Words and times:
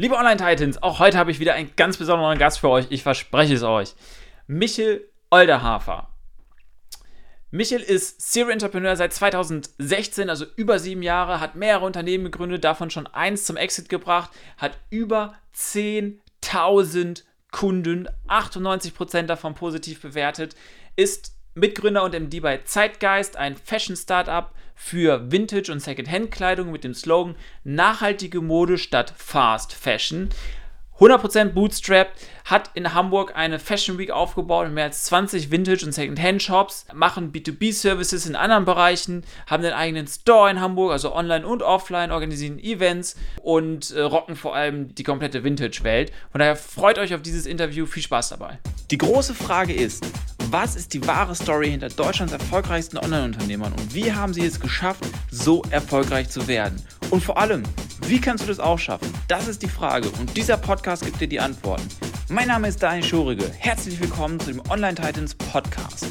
Liebe 0.00 0.16
Online-Titans, 0.16 0.82
auch 0.82 0.98
heute 0.98 1.18
habe 1.18 1.30
ich 1.30 1.40
wieder 1.40 1.52
einen 1.52 1.76
ganz 1.76 1.98
besonderen 1.98 2.38
Gast 2.38 2.60
für 2.60 2.70
euch. 2.70 2.86
Ich 2.88 3.02
verspreche 3.02 3.52
es 3.52 3.62
euch. 3.62 3.94
Michel 4.46 5.06
Olderhafer. 5.28 6.08
Michel 7.50 7.82
ist 7.82 8.32
Serial 8.32 8.52
Entrepreneur 8.52 8.96
seit 8.96 9.12
2016, 9.12 10.30
also 10.30 10.46
über 10.56 10.78
sieben 10.78 11.02
Jahre, 11.02 11.38
hat 11.38 11.54
mehrere 11.54 11.84
Unternehmen 11.84 12.24
gegründet, 12.24 12.64
davon 12.64 12.88
schon 12.88 13.08
eins 13.08 13.44
zum 13.44 13.58
Exit 13.58 13.90
gebracht, 13.90 14.30
hat 14.56 14.78
über 14.88 15.34
10.000 15.54 17.24
Kunden, 17.50 18.08
98% 18.26 19.24
davon 19.24 19.52
positiv 19.52 20.00
bewertet, 20.00 20.56
ist 20.96 21.34
Mitgründer 21.52 22.04
und 22.04 22.14
MD 22.14 22.40
bei 22.40 22.56
Zeitgeist, 22.64 23.36
ein 23.36 23.54
Fashion-Startup 23.54 24.50
für 24.82 25.30
Vintage- 25.30 25.70
und 25.70 25.80
Second-Hand-Kleidung 25.80 26.72
mit 26.72 26.84
dem 26.84 26.94
Slogan 26.94 27.36
Nachhaltige 27.64 28.40
Mode 28.40 28.78
statt 28.78 29.12
Fast 29.14 29.74
Fashion. 29.74 30.30
100% 31.00 31.46
Bootstrap, 31.54 32.12
hat 32.44 32.70
in 32.74 32.92
Hamburg 32.92 33.32
eine 33.34 33.58
Fashion 33.58 33.96
Week 33.96 34.10
aufgebaut 34.10 34.66
mit 34.66 34.74
mehr 34.74 34.84
als 34.84 35.04
20 35.04 35.50
Vintage- 35.50 35.86
und 35.86 35.92
Second-Hand-Shops, 35.92 36.86
machen 36.92 37.32
B2B-Services 37.32 38.26
in 38.26 38.36
anderen 38.36 38.66
Bereichen, 38.66 39.24
haben 39.46 39.62
den 39.62 39.72
eigenen 39.72 40.06
Store 40.06 40.50
in 40.50 40.60
Hamburg, 40.60 40.92
also 40.92 41.14
online 41.14 41.46
und 41.46 41.62
offline, 41.62 42.12
organisieren 42.12 42.58
Events 42.58 43.16
und 43.42 43.92
äh, 43.92 44.02
rocken 44.02 44.36
vor 44.36 44.54
allem 44.54 44.94
die 44.94 45.02
komplette 45.02 45.42
Vintage-Welt. 45.42 46.12
Von 46.32 46.40
daher 46.40 46.56
freut 46.56 46.98
euch 46.98 47.14
auf 47.14 47.22
dieses 47.22 47.46
Interview, 47.46 47.86
viel 47.86 48.02
Spaß 48.02 48.30
dabei. 48.30 48.58
Die 48.90 48.98
große 48.98 49.34
Frage 49.34 49.72
ist, 49.72 50.04
was 50.50 50.76
ist 50.76 50.92
die 50.92 51.06
wahre 51.06 51.34
Story 51.34 51.70
hinter 51.70 51.88
Deutschlands 51.88 52.32
erfolgreichsten 52.32 52.98
Online-Unternehmern 52.98 53.72
und 53.72 53.94
wie 53.94 54.12
haben 54.12 54.34
sie 54.34 54.44
es 54.44 54.60
geschafft, 54.60 55.04
so 55.30 55.62
erfolgreich 55.70 56.28
zu 56.28 56.46
werden? 56.48 56.82
Und 57.10 57.24
vor 57.24 57.38
allem, 57.38 57.64
wie 58.06 58.20
kannst 58.20 58.44
du 58.44 58.48
das 58.48 58.60
auch 58.60 58.78
schaffen? 58.78 59.12
Das 59.26 59.48
ist 59.48 59.62
die 59.62 59.68
Frage 59.68 60.08
und 60.20 60.36
dieser 60.36 60.56
Podcast 60.56 61.04
gibt 61.04 61.20
dir 61.20 61.26
die 61.26 61.40
Antworten. 61.40 61.82
Mein 62.28 62.46
Name 62.46 62.68
ist 62.68 62.80
Daniel 62.80 63.02
Schurige. 63.02 63.46
Herzlich 63.58 64.00
willkommen 64.00 64.38
zu 64.38 64.52
dem 64.52 64.62
Online 64.70 64.94
Titans 64.94 65.34
Podcast. 65.34 66.06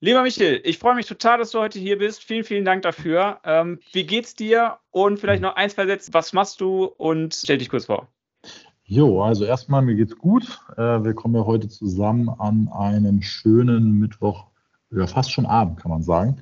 Lieber 0.00 0.22
Michael, 0.22 0.60
ich 0.64 0.78
freue 0.78 0.96
mich 0.96 1.06
total, 1.06 1.38
dass 1.38 1.52
du 1.52 1.60
heute 1.60 1.78
hier 1.78 1.96
bist. 1.96 2.22
Vielen, 2.22 2.44
vielen 2.44 2.66
Dank 2.66 2.82
dafür. 2.82 3.40
Ähm, 3.42 3.80
wie 3.92 4.04
geht's 4.04 4.34
dir? 4.34 4.76
Und 4.90 5.18
vielleicht 5.18 5.42
noch 5.42 5.56
ein, 5.56 5.70
zwei 5.70 5.86
Sätze. 5.86 6.12
Was 6.12 6.34
machst 6.34 6.60
du? 6.60 6.84
Und 6.84 7.34
stell 7.34 7.56
dich 7.56 7.70
kurz 7.70 7.86
vor. 7.86 8.08
Jo, 8.84 9.22
also 9.22 9.46
erstmal, 9.46 9.80
mir 9.80 9.94
geht's 9.94 10.18
gut. 10.18 10.60
Äh, 10.76 11.04
wir 11.04 11.14
kommen 11.14 11.36
ja 11.36 11.46
heute 11.46 11.70
zusammen 11.70 12.28
an 12.28 12.68
einem 12.68 13.22
schönen 13.22 13.98
Mittwoch 13.98 14.46
ja, 14.90 15.06
fast 15.06 15.30
schon 15.30 15.46
Abend, 15.46 15.78
kann 15.78 15.90
man 15.90 16.02
sagen. 16.02 16.36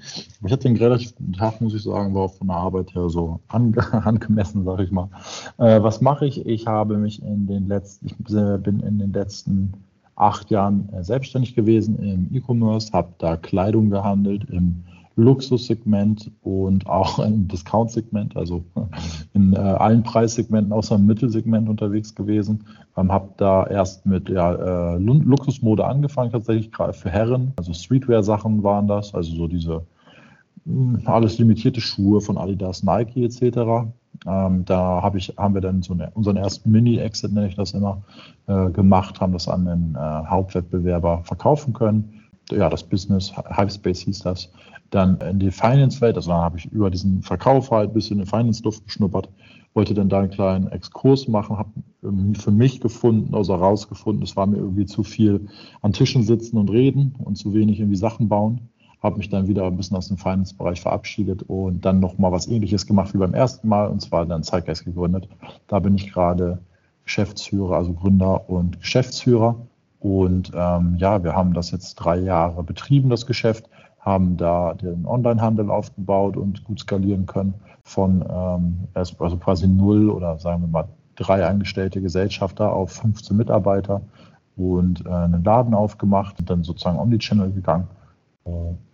ich 0.44 0.52
hatte 0.52 0.69
einen 0.69 0.77
relativ 0.77 1.14
guten 1.16 1.33
Tag, 1.33 1.61
muss 1.61 1.75
ich 1.75 1.83
sagen, 1.83 2.14
war 2.14 2.28
von 2.28 2.47
der 2.47 2.56
Arbeit 2.56 2.94
her 2.94 3.08
so 3.08 3.41
ange 3.48 3.77
angemessen, 4.05 4.64
sage 4.64 4.84
ich 4.84 4.92
mal. 4.92 5.08
Äh, 5.58 5.83
was 5.83 6.00
mache 6.00 6.27
ich? 6.27 6.47
Ich 6.47 6.67
habe 6.67 6.97
mich 6.97 7.22
in 7.22 7.47
den 7.47 7.69
letzten, 7.69 8.06
ich 8.06 8.17
bin 8.17 8.80
in 8.80 8.98
den 8.98 9.12
letzten 9.12 9.72
acht 10.14 10.50
Jahren 10.50 10.89
äh, 10.92 11.02
selbstständig 11.02 11.55
gewesen 11.55 11.98
im 11.98 12.34
E-Commerce, 12.34 12.92
habe 12.92 13.14
da 13.19 13.36
Kleidung 13.36 13.91
gehandelt 13.91 14.48
im 14.50 14.84
Luxussegment 15.17 16.31
und 16.42 16.86
auch 16.86 17.19
im 17.19 17.48
Discount-Segment, 17.48 18.36
also 18.36 18.64
in 19.33 19.55
äh, 19.55 19.56
allen 19.56 20.03
Preissegmenten 20.03 20.73
außer 20.73 20.97
im 20.97 21.06
Mittelsegment 21.06 21.69
unterwegs 21.69 22.14
gewesen. 22.14 22.64
Ähm, 22.97 23.11
habe 23.11 23.31
da 23.39 23.67
erst 23.67 24.05
mit 24.05 24.28
ja, 24.28 24.95
äh, 24.95 24.98
Luxusmode 24.98 25.86
angefangen, 25.86 26.33
tatsächlich 26.33 26.70
gerade 26.70 26.92
für 26.92 27.11
Herren, 27.11 27.53
also 27.56 27.73
Streetwear-Sachen 27.73 28.62
waren 28.62 28.89
das, 28.89 29.14
also 29.14 29.34
so 29.34 29.48
diese 29.48 29.86
mh, 30.67 30.98
hm, 30.98 31.03
alles 31.06 31.39
limitierte 31.39 31.80
Schuhe 31.80 32.20
von 32.20 32.36
Adidas, 32.36 32.83
Nike 32.83 33.25
etc. 33.25 33.89
Ähm, 34.27 34.64
da 34.67 35.03
hab 35.03 35.14
ich, 35.14 35.34
haben 35.39 35.55
wir 35.55 35.62
dann 35.62 35.80
so 35.83 35.95
eine, 35.95 36.11
unseren 36.12 36.36
ersten 36.36 36.70
Mini-Exit, 36.70 37.33
nenne 37.33 37.48
ich 37.48 37.56
das 37.56 37.73
immer, 37.73 38.03
äh, 38.48 38.70
gemacht, 38.70 39.20
haben 39.20 39.33
das 39.33 39.48
an 39.48 39.64
den 39.64 39.95
äh, 39.95 39.98
Hauptwettbewerber 39.98 41.23
verkaufen 41.25 41.73
können. 41.73 42.23
Ja, 42.50 42.70
das 42.70 42.84
Business, 42.84 43.33
Hypespace 43.36 44.00
hieß 44.02 44.20
das 44.20 44.51
dann 44.90 45.18
in 45.20 45.40
die 45.40 45.51
Finance-Welt, 45.51 46.17
also 46.17 46.30
dann 46.30 46.40
habe 46.40 46.58
ich 46.58 46.67
über 46.67 46.90
diesen 46.90 47.23
Verkauf 47.23 47.70
halt 47.70 47.90
ein 47.90 47.95
bisschen 47.95 48.20
in 48.20 48.27
Finance-Luft 48.27 48.84
geschnuppert, 48.84 49.29
wollte 49.74 49.95
dann 49.95 50.08
da 50.08 50.20
einen 50.20 50.30
kleinen 50.30 50.68
Exkurs 50.68 51.29
machen, 51.29 51.58
habe 51.58 51.70
für 52.39 52.51
mich 52.51 52.80
gefunden, 52.80 53.34
also 53.34 53.55
herausgefunden, 53.55 54.23
es 54.23 54.36
war 54.36 54.46
mir 54.46 54.58
irgendwie 54.58 54.86
zu 54.86 55.02
viel 55.02 55.48
an 55.83 55.92
Tischen 55.92 56.23
sitzen 56.23 56.57
und 56.57 56.70
reden 56.70 57.14
und 57.18 57.36
zu 57.36 57.52
wenig 57.52 57.80
irgendwie 57.80 57.98
Sachen 57.98 58.29
bauen. 58.29 58.68
Habe 59.02 59.18
mich 59.18 59.28
dann 59.28 59.46
wieder 59.46 59.67
ein 59.67 59.77
bisschen 59.77 59.96
aus 59.96 60.08
dem 60.08 60.17
Finance-Bereich 60.17 60.80
verabschiedet 60.80 61.42
und 61.42 61.84
dann 61.84 62.01
nochmal 62.01 62.33
was 62.33 62.48
ähnliches 62.48 62.86
gemacht 62.86 63.13
wie 63.13 63.18
beim 63.18 63.34
ersten 63.34 63.68
Mal 63.68 63.89
und 63.89 64.01
zwar 64.01 64.24
dann 64.24 64.42
Zeitgeist 64.42 64.84
gegründet. 64.84 65.28
Da 65.67 65.80
bin 65.80 65.95
ich 65.96 66.11
gerade 66.11 66.61
Geschäftsführer, 67.05 67.77
also 67.77 67.92
Gründer 67.92 68.48
und 68.48 68.80
Geschäftsführer. 68.80 69.57
Und 69.98 70.52
ähm, 70.55 70.96
ja, 70.98 71.23
wir 71.24 71.34
haben 71.34 71.55
das 71.55 71.70
jetzt 71.70 71.95
drei 71.96 72.18
Jahre 72.18 72.62
betrieben, 72.62 73.08
das 73.08 73.27
Geschäft 73.27 73.68
haben 74.01 74.36
da 74.36 74.74
den 74.74 75.05
Onlinehandel 75.05 75.70
aufgebaut 75.70 76.36
und 76.36 76.62
gut 76.64 76.80
skalieren 76.80 77.27
können 77.27 77.55
von 77.83 78.24
ähm, 78.29 78.89
also 78.95 79.36
quasi 79.36 79.67
null 79.67 80.11
oder 80.11 80.39
sagen 80.39 80.62
wir 80.62 80.68
mal 80.68 80.89
drei 81.17 81.45
angestellte 81.45 82.01
Gesellschafter 82.01 82.73
auf 82.73 82.92
15 82.92 83.36
Mitarbeiter 83.36 84.02
und 84.57 85.05
äh, 85.07 85.11
einen 85.11 85.42
Laden 85.42 85.74
aufgemacht 85.74 86.39
und 86.39 86.48
dann 86.48 86.63
sozusagen 86.63 86.98
Omnichannel 86.98 87.52
gegangen. 87.52 87.89
Äh, 88.45 88.51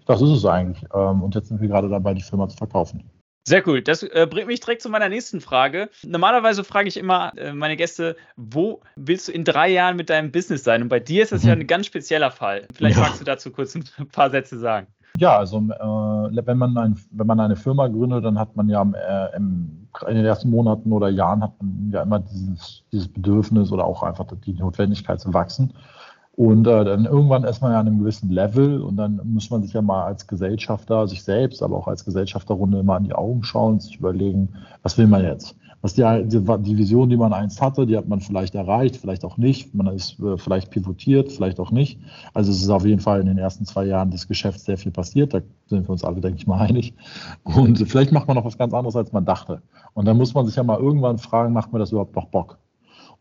das 0.06 0.20
ist 0.22 0.30
es 0.30 0.44
eigentlich. 0.44 0.84
Ähm, 0.94 1.22
und 1.22 1.34
jetzt 1.34 1.48
sind 1.48 1.60
wir 1.60 1.68
gerade 1.68 1.88
dabei, 1.88 2.14
die 2.14 2.22
Firma 2.22 2.48
zu 2.48 2.56
verkaufen. 2.56 3.02
Sehr 3.44 3.66
cool. 3.66 3.82
Das 3.82 4.02
äh, 4.02 4.26
bringt 4.30 4.46
mich 4.46 4.60
direkt 4.60 4.82
zu 4.82 4.88
meiner 4.88 5.08
nächsten 5.08 5.40
Frage. 5.40 5.88
Normalerweise 6.04 6.62
frage 6.62 6.88
ich 6.88 6.96
immer 6.96 7.32
äh, 7.36 7.52
meine 7.52 7.76
Gäste, 7.76 8.16
wo 8.36 8.80
willst 8.94 9.28
du 9.28 9.32
in 9.32 9.44
drei 9.44 9.68
Jahren 9.68 9.96
mit 9.96 10.10
deinem 10.10 10.30
Business 10.30 10.62
sein? 10.62 10.82
Und 10.82 10.88
bei 10.88 11.00
dir 11.00 11.24
ist 11.24 11.32
das 11.32 11.42
mhm. 11.42 11.48
ja 11.48 11.54
ein 11.54 11.66
ganz 11.66 11.86
spezieller 11.86 12.30
Fall. 12.30 12.68
Vielleicht 12.72 12.96
ja. 12.96 13.02
magst 13.02 13.20
du 13.20 13.24
dazu 13.24 13.50
kurz 13.50 13.74
ein 13.74 13.84
paar 14.12 14.30
Sätze 14.30 14.58
sagen. 14.58 14.86
Ja, 15.18 15.36
also 15.36 15.58
äh, 15.58 16.46
wenn, 16.46 16.58
man 16.58 16.76
ein, 16.78 16.98
wenn 17.10 17.26
man 17.26 17.40
eine 17.40 17.56
Firma 17.56 17.88
gründet, 17.88 18.24
dann 18.24 18.38
hat 18.38 18.56
man 18.56 18.68
ja 18.68 18.82
äh, 18.82 19.36
im, 19.36 19.88
in 20.06 20.14
den 20.14 20.24
ersten 20.24 20.48
Monaten 20.48 20.92
oder 20.92 21.08
Jahren 21.08 21.42
hat 21.42 21.60
man 21.60 21.90
ja 21.92 22.02
immer 22.02 22.20
dieses, 22.20 22.84
dieses 22.92 23.08
Bedürfnis 23.08 23.72
oder 23.72 23.84
auch 23.84 24.02
einfach 24.02 24.26
die 24.46 24.54
Notwendigkeit 24.54 25.20
zu 25.20 25.34
wachsen. 25.34 25.74
Und 26.34 26.66
äh, 26.66 26.84
dann 26.84 27.04
irgendwann 27.04 27.44
ist 27.44 27.60
man 27.60 27.72
ja 27.72 27.80
an 27.80 27.86
einem 27.86 27.98
gewissen 27.98 28.30
Level 28.30 28.80
und 28.80 28.96
dann 28.96 29.20
muss 29.24 29.50
man 29.50 29.62
sich 29.62 29.74
ja 29.74 29.82
mal 29.82 30.04
als 30.04 30.26
Gesellschafter, 30.26 31.06
sich 31.06 31.22
selbst, 31.22 31.62
aber 31.62 31.76
auch 31.76 31.88
als 31.88 32.06
Gesellschafterrunde 32.06 32.82
mal 32.82 32.96
in 32.98 33.04
die 33.04 33.14
Augen 33.14 33.44
schauen 33.44 33.74
und 33.74 33.82
sich 33.82 33.98
überlegen, 33.98 34.48
was 34.82 34.96
will 34.96 35.06
man 35.06 35.22
jetzt? 35.24 35.54
Was 35.82 35.94
die, 35.94 36.02
die, 36.28 36.38
die 36.38 36.78
Vision, 36.78 37.10
die 37.10 37.16
man 37.16 37.32
einst 37.34 37.60
hatte, 37.60 37.86
die 37.86 37.96
hat 37.98 38.08
man 38.08 38.20
vielleicht 38.20 38.54
erreicht, 38.54 38.96
vielleicht 38.96 39.24
auch 39.24 39.36
nicht. 39.36 39.74
Man 39.74 39.88
ist 39.88 40.18
äh, 40.20 40.38
vielleicht 40.38 40.70
pivotiert, 40.70 41.32
vielleicht 41.32 41.58
auch 41.60 41.70
nicht. 41.70 41.98
Also 42.32 42.50
es 42.50 42.62
ist 42.62 42.70
auf 42.70 42.86
jeden 42.86 43.00
Fall 43.00 43.20
in 43.20 43.26
den 43.26 43.36
ersten 43.36 43.66
zwei 43.66 43.84
Jahren 43.84 44.10
des 44.10 44.26
Geschäfts 44.26 44.64
sehr 44.64 44.78
viel 44.78 44.92
passiert. 44.92 45.34
Da 45.34 45.40
sind 45.66 45.86
wir 45.86 45.90
uns 45.90 46.04
alle, 46.04 46.20
denke 46.20 46.38
ich 46.38 46.46
mal, 46.46 46.60
einig. 46.66 46.94
Und 47.42 47.78
vielleicht 47.78 48.12
macht 48.12 48.28
man 48.28 48.36
noch 48.36 48.44
was 48.44 48.56
ganz 48.56 48.72
anderes, 48.72 48.96
als 48.96 49.12
man 49.12 49.24
dachte. 49.24 49.60
Und 49.92 50.06
dann 50.06 50.16
muss 50.16 50.32
man 50.32 50.46
sich 50.46 50.56
ja 50.56 50.62
mal 50.62 50.78
irgendwann 50.78 51.18
fragen, 51.18 51.52
macht 51.52 51.72
mir 51.72 51.80
das 51.80 51.90
überhaupt 51.90 52.14
noch 52.14 52.26
Bock? 52.26 52.58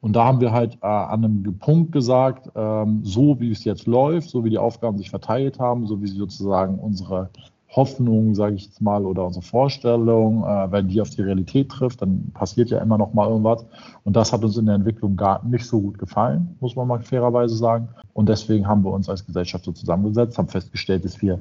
Und 0.02 0.14
da 0.14 0.26
haben 0.26 0.42
wir 0.42 0.52
halt 0.52 0.76
äh, 0.82 0.88
an 0.88 1.24
einem 1.24 1.60
Punkt 1.60 1.92
gesagt, 1.92 2.50
ähm, 2.56 3.02
so 3.04 3.40
wie 3.40 3.52
es 3.52 3.64
jetzt 3.64 3.86
läuft, 3.86 4.30
so 4.30 4.44
wie 4.44 4.50
die 4.50 4.58
Aufgaben 4.58 4.98
sich 4.98 5.12
verteilt 5.12 5.60
haben, 5.60 5.86
so 5.86 6.02
wie 6.02 6.08
sie 6.08 6.18
sozusagen 6.18 6.80
unsere 6.80 7.30
Hoffnung, 7.70 8.36
sage 8.36 8.56
ich 8.56 8.66
jetzt 8.66 8.82
mal, 8.82 9.06
oder 9.06 9.26
unsere 9.26 9.46
Vorstellung, 9.46 10.44
äh, 10.44 10.72
wenn 10.72 10.88
die 10.90 11.00
auf 11.00 11.10
die 11.12 11.22
Realität 11.22 11.70
trifft, 11.70 12.02
dann 12.02 12.32
passiert 12.34 12.70
ja 12.70 12.80
immer 12.80 12.98
noch 12.98 13.14
mal 13.14 13.30
irgendwas. 13.30 13.66
Und 14.04 14.16
das 14.16 14.34
hat 14.34 14.44
uns 14.44 14.58
in 14.58 14.66
der 14.66 14.76
Entwicklung 14.76 15.16
gar 15.16 15.46
nicht 15.46 15.66
so 15.66 15.80
gut 15.80 15.98
gefallen, 15.98 16.56
muss 16.60 16.76
man 16.76 16.88
mal 16.88 17.00
fairerweise 17.00 17.56
sagen. 17.56 17.88
Und 18.14 18.28
deswegen 18.28 18.68
haben 18.68 18.84
wir 18.84 18.92
uns 18.92 19.08
als 19.08 19.26
Gesellschaft 19.26 19.64
so 19.66 19.72
zusammengesetzt, 19.72 20.38
haben 20.38 20.50
festgestellt, 20.50 21.06
dass 21.06 21.22
wir 21.22 21.40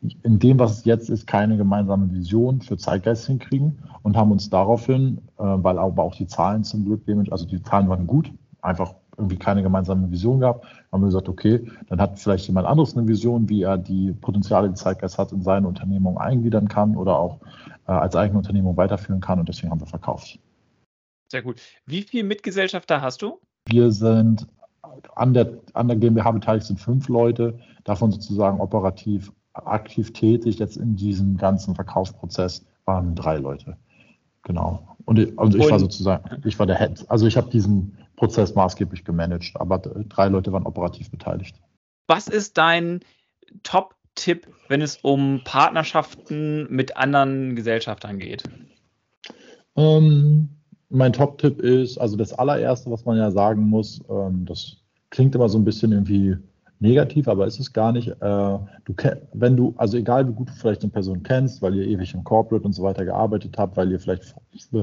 in 0.00 0.38
dem, 0.38 0.58
was 0.58 0.78
es 0.78 0.84
jetzt 0.84 1.10
ist, 1.10 1.26
keine 1.26 1.56
gemeinsame 1.56 2.12
Vision 2.12 2.60
für 2.60 2.76
Zeitgeist 2.76 3.26
hinkriegen 3.26 3.78
und 4.02 4.16
haben 4.16 4.30
uns 4.30 4.48
daraufhin, 4.48 5.18
äh, 5.38 5.42
weil 5.42 5.78
aber 5.78 6.04
auch 6.04 6.14
die 6.14 6.26
Zahlen 6.26 6.64
zum 6.64 6.84
Glück, 6.84 7.02
also 7.30 7.46
die 7.46 7.62
Zahlen 7.62 7.88
waren 7.88 8.06
gut, 8.06 8.32
einfach 8.62 8.94
irgendwie 9.16 9.36
keine 9.36 9.62
gemeinsame 9.62 10.10
Vision 10.10 10.40
gab, 10.40 10.64
haben 10.92 11.02
wir 11.02 11.06
gesagt, 11.06 11.28
okay, 11.28 11.68
dann 11.88 12.00
hat 12.00 12.18
vielleicht 12.18 12.46
jemand 12.46 12.68
anderes 12.68 12.96
eine 12.96 13.08
Vision, 13.08 13.48
wie 13.48 13.62
er 13.62 13.76
die 13.76 14.12
Potenziale, 14.12 14.68
die 14.68 14.74
Zeitgeist 14.74 15.18
hat, 15.18 15.32
in 15.32 15.42
seine 15.42 15.66
Unternehmung 15.66 16.18
eingliedern 16.18 16.68
kann 16.68 16.96
oder 16.96 17.18
auch 17.18 17.40
äh, 17.88 17.92
als 17.92 18.14
eigene 18.14 18.38
Unternehmung 18.38 18.76
weiterführen 18.76 19.20
kann 19.20 19.40
und 19.40 19.48
deswegen 19.48 19.70
haben 19.70 19.80
wir 19.80 19.86
verkauft. 19.86 20.38
Sehr 21.30 21.42
gut. 21.42 21.60
Wie 21.84 22.02
viele 22.02 22.24
Mitgesellschafter 22.24 23.02
hast 23.02 23.20
du? 23.22 23.40
Wir 23.66 23.90
sind 23.90 24.46
an 25.14 25.34
der, 25.34 25.58
an 25.74 25.88
der 25.88 25.96
GmbH 25.96 26.30
beteiligt 26.30 26.66
sind 26.66 26.80
fünf 26.80 27.08
Leute, 27.08 27.58
davon 27.84 28.10
sozusagen 28.12 28.60
operativ 28.60 29.32
aktiv 29.66 30.12
tätig. 30.12 30.58
Jetzt 30.58 30.76
in 30.76 30.96
diesem 30.96 31.36
ganzen 31.36 31.74
Verkaufsprozess 31.74 32.64
waren 32.84 33.14
drei 33.14 33.38
Leute. 33.38 33.76
Genau. 34.42 34.96
Und 35.04 35.18
ich, 35.18 35.38
also 35.38 35.58
ich 35.58 35.70
war 35.70 35.78
sozusagen, 35.78 36.42
ich 36.44 36.58
war 36.58 36.66
der 36.66 36.78
Head. 36.78 37.04
Also 37.08 37.26
ich 37.26 37.36
habe 37.36 37.50
diesen 37.50 37.96
Prozess 38.16 38.54
maßgeblich 38.54 39.04
gemanagt, 39.04 39.52
aber 39.54 39.78
drei 39.78 40.28
Leute 40.28 40.52
waren 40.52 40.66
operativ 40.66 41.10
beteiligt. 41.10 41.60
Was 42.06 42.28
ist 42.28 42.58
dein 42.58 43.00
Top-Tipp, 43.62 44.48
wenn 44.68 44.82
es 44.82 44.98
um 45.02 45.42
Partnerschaften 45.44 46.66
mit 46.70 46.96
anderen 46.96 47.56
Gesellschaftern 47.56 48.18
geht? 48.18 48.42
Ähm, 49.76 50.48
mein 50.88 51.12
Top-Tipp 51.12 51.60
ist, 51.60 51.98
also 51.98 52.16
das 52.16 52.32
allererste, 52.32 52.90
was 52.90 53.04
man 53.04 53.16
ja 53.16 53.30
sagen 53.30 53.62
muss, 53.62 54.00
ähm, 54.08 54.44
das 54.46 54.78
klingt 55.10 55.34
immer 55.34 55.48
so 55.48 55.58
ein 55.58 55.64
bisschen 55.64 55.92
irgendwie 55.92 56.36
negativ, 56.80 57.28
aber 57.28 57.46
ist 57.46 57.58
es 57.58 57.72
gar 57.72 57.92
nicht. 57.92 58.08
Äh, 58.08 58.14
du, 58.20 58.94
wenn 59.32 59.56
du, 59.56 59.74
also 59.76 59.96
egal 59.96 60.28
wie 60.28 60.32
gut 60.32 60.48
du 60.48 60.52
vielleicht 60.52 60.82
eine 60.82 60.92
Person 60.92 61.22
kennst, 61.22 61.62
weil 61.62 61.74
ihr 61.74 61.86
ewig 61.86 62.14
im 62.14 62.24
Corporate 62.24 62.64
und 62.64 62.72
so 62.72 62.82
weiter 62.82 63.04
gearbeitet 63.04 63.56
habt, 63.58 63.76
weil 63.76 63.90
ihr 63.90 64.00
vielleicht 64.00 64.34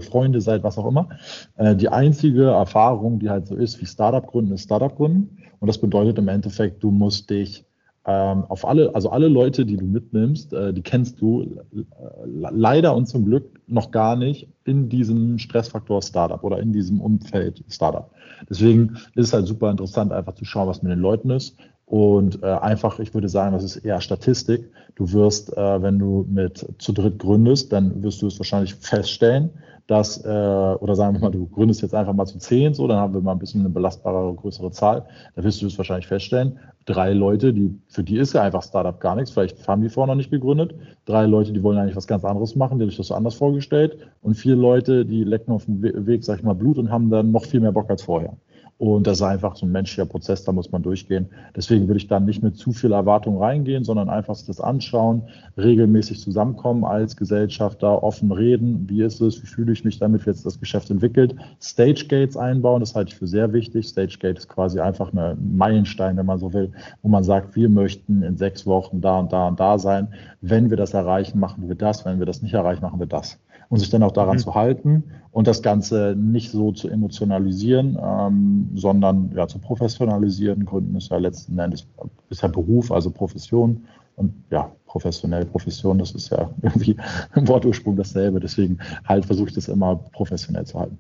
Freunde 0.02 0.42
seid, 0.42 0.64
was 0.64 0.78
auch 0.78 0.88
immer, 0.88 1.10
äh, 1.58 1.76
die 1.76 1.90
einzige 1.90 2.46
Erfahrung, 2.46 3.20
die 3.20 3.30
halt 3.30 3.48
so 3.48 3.56
ist 3.56 3.82
wie 3.82 3.86
Startup 3.86 4.26
gründen, 4.26 4.54
ist 4.54 4.64
Startup 4.64 4.96
gründen. 4.96 5.38
Und 5.60 5.68
das 5.68 5.78
bedeutet 5.78 6.18
im 6.18 6.28
Endeffekt, 6.28 6.84
du 6.84 6.92
musst 6.92 7.30
dich 7.30 7.66
ähm, 8.08 8.44
auf 8.50 8.68
alle, 8.68 8.94
also 8.94 9.10
alle 9.10 9.28
Leute, 9.28 9.66
die 9.66 9.78
du 9.78 9.86
mitnimmst, 9.86 10.54
äh, 10.54 10.74
die 10.74 10.84
kennst 10.84 11.20
du 11.22 11.42
äh, 11.42 11.84
leider 12.26 12.96
und 12.96 13.08
zum 13.08 13.26
Glück 13.26 13.60
noch 13.68 13.90
gar 13.90 14.16
nicht 14.16 14.48
in 14.64 14.90
diesem 14.90 15.40
Stressfaktor 15.40 16.04
Startup 16.04 16.44
oder 16.44 16.60
in 16.60 16.72
diesem 16.72 17.02
Umfeld 17.02 17.64
Startup. 17.68 18.12
Deswegen 18.48 18.98
ist 19.16 19.28
es 19.28 19.34
halt 19.34 19.48
super 19.48 19.72
interessant, 19.72 20.12
einfach 20.12 20.36
zu 20.36 20.46
schauen, 20.46 20.68
was 20.68 20.84
mit 20.84 20.92
den 20.92 21.00
Leuten 21.00 21.32
ist. 21.32 21.58
Und 21.86 22.42
äh, 22.42 22.48
einfach, 22.48 23.00
ich 23.00 23.14
würde 23.14 23.30
sagen, 23.30 23.54
das 23.54 23.64
ist 23.64 23.78
eher 23.78 24.02
Statistik. 24.02 24.72
Du 24.96 25.12
wirst, 25.12 25.56
äh, 25.56 25.82
wenn 25.82 26.00
du 26.00 26.26
mit 26.28 26.66
zu 26.80 26.94
dritt 26.94 27.20
gründest, 27.20 27.72
dann 27.72 28.02
wirst 28.02 28.22
du 28.22 28.28
es 28.28 28.40
wahrscheinlich 28.40 28.74
feststellen, 28.74 29.52
dass, 29.88 30.24
äh, 30.26 30.28
oder 30.30 30.96
sagen 30.96 31.14
wir 31.14 31.22
mal, 31.22 31.30
du 31.30 31.46
gründest 31.48 31.84
jetzt 31.84 31.94
einfach 31.94 32.14
mal 32.14 32.26
zu 32.26 32.40
zehn, 32.40 32.74
so, 32.74 32.88
dann 32.88 32.98
haben 32.98 33.14
wir 33.14 33.22
mal 33.22 33.34
ein 33.34 33.40
bisschen 33.40 33.62
eine 33.62 33.70
belastbare, 33.70 34.34
größere 34.34 34.72
Zahl. 34.72 35.06
Da 35.36 35.44
wirst 35.44 35.62
du 35.62 35.68
es 35.68 35.78
wahrscheinlich 35.78 36.08
feststellen. 36.08 36.58
Drei 36.86 37.14
Leute, 37.14 37.54
die, 37.54 37.80
für 37.88 38.04
die 38.04 38.18
ist 38.18 38.34
ja 38.34 38.42
einfach 38.42 38.64
Startup 38.64 39.00
gar 39.00 39.16
nichts, 39.16 39.32
vielleicht 39.32 39.68
haben 39.68 39.84
die 39.84 39.90
vorher 39.90 40.08
noch 40.08 40.18
nicht 40.18 40.32
gegründet. 40.32 40.74
Drei 41.06 41.28
Leute, 41.28 41.54
die 41.54 41.62
wollen 41.62 41.78
eigentlich 41.78 41.96
was 41.96 42.08
ganz 42.08 42.26
anderes 42.26 42.56
machen, 42.56 42.80
die 42.80 42.84
haben 42.84 42.90
sich 42.90 42.98
das 42.98 43.12
anders 43.12 43.36
vorgestellt. 43.36 43.98
Und 44.22 44.34
vier 44.34 44.56
Leute, 44.56 45.06
die 45.06 45.24
lecken 45.24 45.52
auf 45.52 45.66
dem 45.66 45.84
Weg, 45.84 46.24
sag 46.24 46.40
ich 46.40 46.44
mal, 46.44 46.54
Blut 46.56 46.80
und 46.80 46.90
haben 46.90 47.12
dann 47.12 47.32
noch 47.32 47.46
viel 47.46 47.60
mehr 47.60 47.72
Bock 47.72 47.90
als 47.92 48.02
vorher. 48.02 48.36
Und 48.78 49.08
das 49.08 49.20
ist 49.20 49.24
einfach 49.24 49.56
so 49.56 49.66
ein 49.66 49.72
menschlicher 49.72 50.06
Prozess, 50.06 50.44
da 50.44 50.52
muss 50.52 50.70
man 50.70 50.84
durchgehen. 50.84 51.30
Deswegen 51.56 51.88
würde 51.88 51.98
ich 51.98 52.08
da 52.08 52.20
nicht 52.20 52.44
mit 52.44 52.58
zu 52.58 52.74
viel 52.74 52.92
Erwartung 52.92 53.38
reingehen, 53.38 53.86
sondern 53.86 54.10
einfach 54.10 54.36
das 54.46 54.60
anschauen, 54.60 55.24
regelmäßig 55.58 56.20
zusammenkommen 56.20 56.84
als 56.84 57.16
Gesellschafter, 57.16 58.04
offen 58.04 58.34
reden, 58.34 58.90
wie 58.90 59.02
ist 59.02 59.22
es, 59.22 59.42
wie 59.42 59.48
fühle 59.48 59.72
ich 59.72 59.86
mich 59.86 59.98
damit, 60.00 60.26
wie 60.26 60.32
jetzt 60.32 60.46
das 60.46 60.60
Geschäft 60.60 60.90
entwickelt. 60.90 61.36
Stage 61.62 62.06
Gates 62.10 62.36
einbauen, 62.36 62.82
das 62.82 62.96
halte 62.96 63.14
ich 63.14 63.18
für 63.18 63.28
sehr 63.28 63.54
wichtig. 63.54 63.88
Stage 63.88 64.18
Gate 64.20 64.40
ist 64.40 64.50
quasi 64.50 64.82
einfach 64.82 65.14
ein 65.14 65.56
Meilenstein, 65.56 66.18
wenn 66.18 66.26
man 66.26 66.40
so 66.40 66.52
will, 66.52 66.74
wo 67.02 67.08
man 67.08 67.24
sagt, 67.24 67.56
wir 67.56 67.70
möchten 67.70 68.24
in 68.24 68.36
sechs 68.36 68.66
Wochen 68.66 69.00
da 69.00 69.20
und 69.20 69.32
da 69.32 69.48
und 69.48 69.58
da 69.58 69.80
sein. 69.80 70.10
Wenn 70.42 70.70
wir 70.70 70.76
das 70.76 70.94
erreichen, 70.94 71.40
machen 71.40 71.70
wir 71.70 71.76
das. 71.76 72.04
Wenn 72.04 72.20
wir 72.20 72.26
das 72.26 72.42
nicht 72.42 72.54
erreichen, 72.54 72.82
machen 72.82 73.00
wir 73.00 73.08
das 73.08 73.40
und 73.70 73.80
sich 73.80 73.90
dann 73.90 74.04
auch 74.04 74.12
daran 74.12 74.36
mhm. 74.36 74.42
zu 74.42 74.56
halten 74.56 75.04
und 75.32 75.48
das 75.48 75.62
Ganze 75.62 76.16
nicht 76.18 76.52
so 76.52 76.72
zu 76.72 76.88
emotionalisieren, 76.88 77.98
ähm, 78.02 78.70
sondern 78.76 79.32
ja, 79.36 79.48
zu 79.48 79.60
professionalisieren. 79.60 80.66
Gründen 80.66 80.96
ist 80.96 81.10
ja 81.10 81.18
letzten 81.18 81.58
Endes 81.60 81.88
ist 82.30 82.42
ja 82.42 82.48
Beruf, 82.48 82.92
also 82.92 83.12
Profession 83.12 83.86
und 84.16 84.34
ja, 84.50 84.72
professionell, 84.86 85.46
Profession, 85.46 86.00
das 86.00 86.12
ist 86.12 86.30
ja 86.32 86.50
irgendwie 86.62 86.96
im 87.36 87.48
Wortursprung 87.48 87.96
dasselbe. 87.96 88.40
Deswegen 88.40 88.80
halt 89.06 89.26
versuche 89.26 89.50
ich 89.50 89.56
das 89.56 89.68
immer 89.68 89.96
professionell 90.14 90.66
zu 90.66 90.80
halten. 90.80 91.00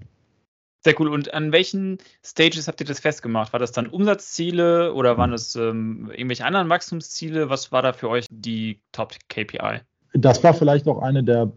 Sehr 0.86 1.00
cool. 1.00 1.08
Und 1.08 1.34
an 1.34 1.52
welchen 1.52 1.98
Stages 2.24 2.68
habt 2.68 2.80
ihr 2.80 2.86
das 2.86 3.00
festgemacht? 3.00 3.54
War 3.54 3.60
das 3.60 3.72
dann 3.72 3.88
Umsatzziele 3.88 4.94
oder 4.94 5.18
waren 5.18 5.32
das 5.32 5.56
ähm, 5.56 6.12
irgendwelche 6.12 6.46
anderen 6.46 6.70
Wachstumsziele? 6.70 7.50
Was 7.50 7.72
war 7.72 7.82
da 7.82 7.92
für 7.92 8.08
euch 8.08 8.28
die 8.30 8.82
Top-KPI? 8.92 9.80
Das 10.14 10.44
war 10.44 10.54
vielleicht 10.54 10.88
auch 10.88 11.02
eine 11.02 11.24
der, 11.24 11.52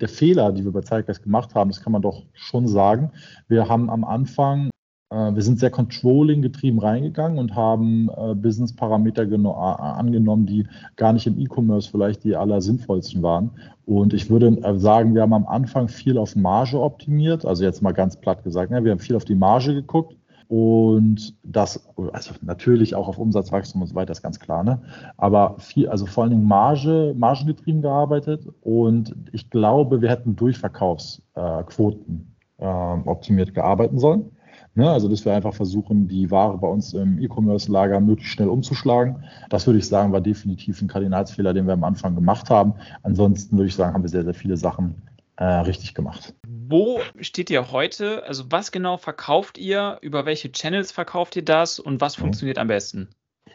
der 0.00 0.08
Fehler, 0.08 0.52
die 0.52 0.64
wir 0.64 0.72
bei 0.72 0.82
Zeitgeist 0.82 1.22
gemacht 1.22 1.54
haben. 1.54 1.70
Das 1.70 1.82
kann 1.82 1.92
man 1.92 2.02
doch 2.02 2.24
schon 2.32 2.68
sagen. 2.68 3.10
Wir 3.48 3.68
haben 3.68 3.90
am 3.90 4.04
Anfang 4.04 4.70
äh, 5.10 5.34
wir 5.34 5.42
sind 5.42 5.58
sehr 5.58 5.70
Controlling 5.70 6.42
getrieben 6.42 6.78
reingegangen 6.78 7.38
und 7.38 7.54
haben 7.54 8.08
äh, 8.16 8.34
Business-Parameter 8.34 9.22
angenommen, 9.22 10.46
die 10.46 10.66
gar 10.96 11.12
nicht 11.12 11.26
im 11.26 11.38
E-Commerce 11.38 11.90
vielleicht 11.90 12.24
die 12.24 12.36
allersinnvollsten 12.36 13.22
waren. 13.22 13.50
Und 13.84 14.14
ich 14.14 14.30
würde 14.30 14.48
äh, 14.62 14.78
sagen, 14.78 15.14
wir 15.14 15.22
haben 15.22 15.32
am 15.32 15.46
Anfang 15.46 15.88
viel 15.88 16.18
auf 16.18 16.34
Marge 16.34 16.80
optimiert. 16.80 17.44
Also 17.46 17.64
jetzt 17.64 17.82
mal 17.82 17.92
ganz 17.92 18.16
platt 18.16 18.42
gesagt, 18.42 18.70
ne? 18.70 18.84
wir 18.84 18.90
haben 18.90 18.98
viel 18.98 19.16
auf 19.16 19.24
die 19.24 19.36
Marge 19.36 19.74
geguckt 19.74 20.16
und 20.48 21.34
das, 21.42 21.88
also 22.12 22.34
natürlich 22.42 22.94
auch 22.94 23.08
auf 23.08 23.18
Umsatzwachstum 23.18 23.82
und 23.82 23.88
so 23.88 23.94
weiter, 23.94 24.12
ist 24.12 24.22
ganz 24.22 24.38
klar, 24.38 24.62
ne? 24.62 24.80
Aber 25.16 25.56
viel, 25.58 25.88
also 25.88 26.06
vor 26.06 26.24
allen 26.24 26.30
Dingen 26.30 26.46
Marge, 26.46 27.14
margengetrieben 27.16 27.82
gearbeitet 27.82 28.46
und 28.62 29.14
ich 29.32 29.50
glaube, 29.50 30.02
wir 30.02 30.08
hätten 30.08 30.36
Durchverkaufsquoten 30.36 32.36
äh, 32.58 32.64
optimiert 32.64 33.54
gearbeitet 33.54 34.00
sollen. 34.00 34.30
Ne? 34.76 34.90
Also, 34.90 35.08
dass 35.08 35.24
wir 35.24 35.34
einfach 35.34 35.54
versuchen, 35.54 36.06
die 36.06 36.30
Ware 36.30 36.58
bei 36.58 36.68
uns 36.68 36.92
im 36.92 37.18
E-Commerce-Lager 37.18 37.98
möglichst 37.98 38.34
schnell 38.34 38.48
umzuschlagen. 38.48 39.24
Das 39.48 39.66
würde 39.66 39.78
ich 39.78 39.88
sagen, 39.88 40.12
war 40.12 40.20
definitiv 40.20 40.82
ein 40.82 40.88
Kardinalsfehler, 40.88 41.54
den 41.54 41.66
wir 41.66 41.72
am 41.72 41.84
Anfang 41.84 42.14
gemacht 42.14 42.50
haben. 42.50 42.74
Ansonsten 43.02 43.56
würde 43.56 43.68
ich 43.68 43.74
sagen, 43.74 43.94
haben 43.94 44.02
wir 44.02 44.10
sehr, 44.10 44.24
sehr 44.24 44.34
viele 44.34 44.58
Sachen 44.58 45.02
äh, 45.36 45.44
richtig 45.44 45.94
gemacht. 45.94 46.34
Wo 46.46 47.00
steht 47.20 47.50
ihr 47.50 47.70
heute? 47.70 48.24
Also 48.24 48.44
was 48.50 48.72
genau 48.72 48.96
verkauft 48.96 49.58
ihr? 49.58 49.98
Über 50.00 50.26
welche 50.26 50.50
Channels 50.50 50.92
verkauft 50.92 51.36
ihr 51.36 51.44
das 51.44 51.78
und 51.78 52.00
was 52.00 52.16
mhm. 52.16 52.22
funktioniert 52.22 52.58
am 52.58 52.68
besten? 52.68 53.08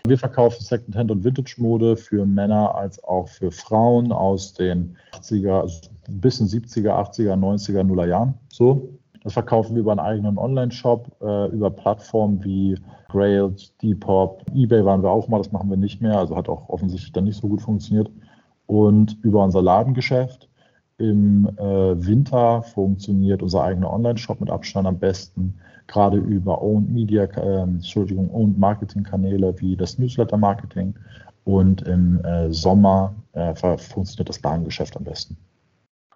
Wir 0.08 0.18
verkaufen 0.18 0.64
Secondhand 0.64 1.12
und 1.12 1.24
Vintage-Mode 1.24 1.96
für 1.96 2.26
Männer 2.26 2.74
als 2.74 3.04
auch 3.04 3.28
für 3.28 3.52
Frauen 3.52 4.12
aus 4.12 4.54
den 4.54 4.98
80er, 5.14 5.62
also 5.62 5.90
bis 6.10 6.40
in 6.40 6.48
70er, 6.48 6.90
80er, 6.90 7.34
90er, 7.34 7.84
Nuller 7.84 8.08
Jahren. 8.08 8.34
So. 8.50 8.98
Das 9.24 9.34
verkaufen 9.34 9.76
wir 9.76 9.82
über 9.82 9.92
einen 9.92 10.00
eigenen 10.00 10.40
Online-Shop, 10.40 11.08
äh, 11.22 11.48
über 11.50 11.70
Plattformen 11.70 12.44
wie 12.44 12.76
Grails, 13.10 13.72
Depop, 13.78 14.44
eBay 14.56 14.84
waren 14.84 15.04
wir 15.04 15.12
auch 15.12 15.28
mal, 15.28 15.38
das 15.38 15.52
machen 15.52 15.70
wir 15.70 15.78
nicht 15.78 16.02
mehr, 16.02 16.18
also 16.18 16.36
hat 16.36 16.50
auch 16.50 16.70
offensichtlich 16.70 17.12
dann 17.12 17.26
nicht 17.26 17.40
so 17.40 17.48
gut 17.48 17.62
funktioniert. 17.62 18.10
Und 18.66 19.18
über 19.22 19.44
unser 19.44 19.62
Ladengeschäft 19.62 20.50
im 21.02 21.50
äh, 21.58 22.06
Winter 22.06 22.62
funktioniert 22.62 23.42
unser 23.42 23.64
eigener 23.64 23.92
Online-Shop 23.92 24.40
mit 24.40 24.50
Abstand 24.50 24.88
am 24.88 25.00
besten, 25.00 25.56
gerade 25.88 26.18
über 26.18 26.62
Owned 26.62 26.90
Media, 26.92 27.24
äh, 27.24 27.62
Entschuldigung, 27.64 28.30
Owned 28.34 28.58
Marketing-Kanäle 28.58 29.60
wie 29.60 29.76
das 29.76 29.98
Newsletter-Marketing. 29.98 30.94
Und 31.44 31.82
im 31.82 32.24
äh, 32.24 32.52
Sommer 32.54 33.16
äh, 33.34 33.54
funktioniert 33.78 34.30
das 34.30 34.42
Ladengeschäft 34.42 34.96
am 34.96 35.04
besten. 35.04 35.38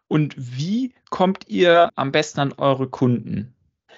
Und 0.08 0.36
wie 0.38 0.94
kommt 1.10 1.48
ihr 1.48 1.90
am 1.96 2.12
besten 2.12 2.40
an 2.40 2.54
eure 2.58 2.88
Kunden? 2.88 3.54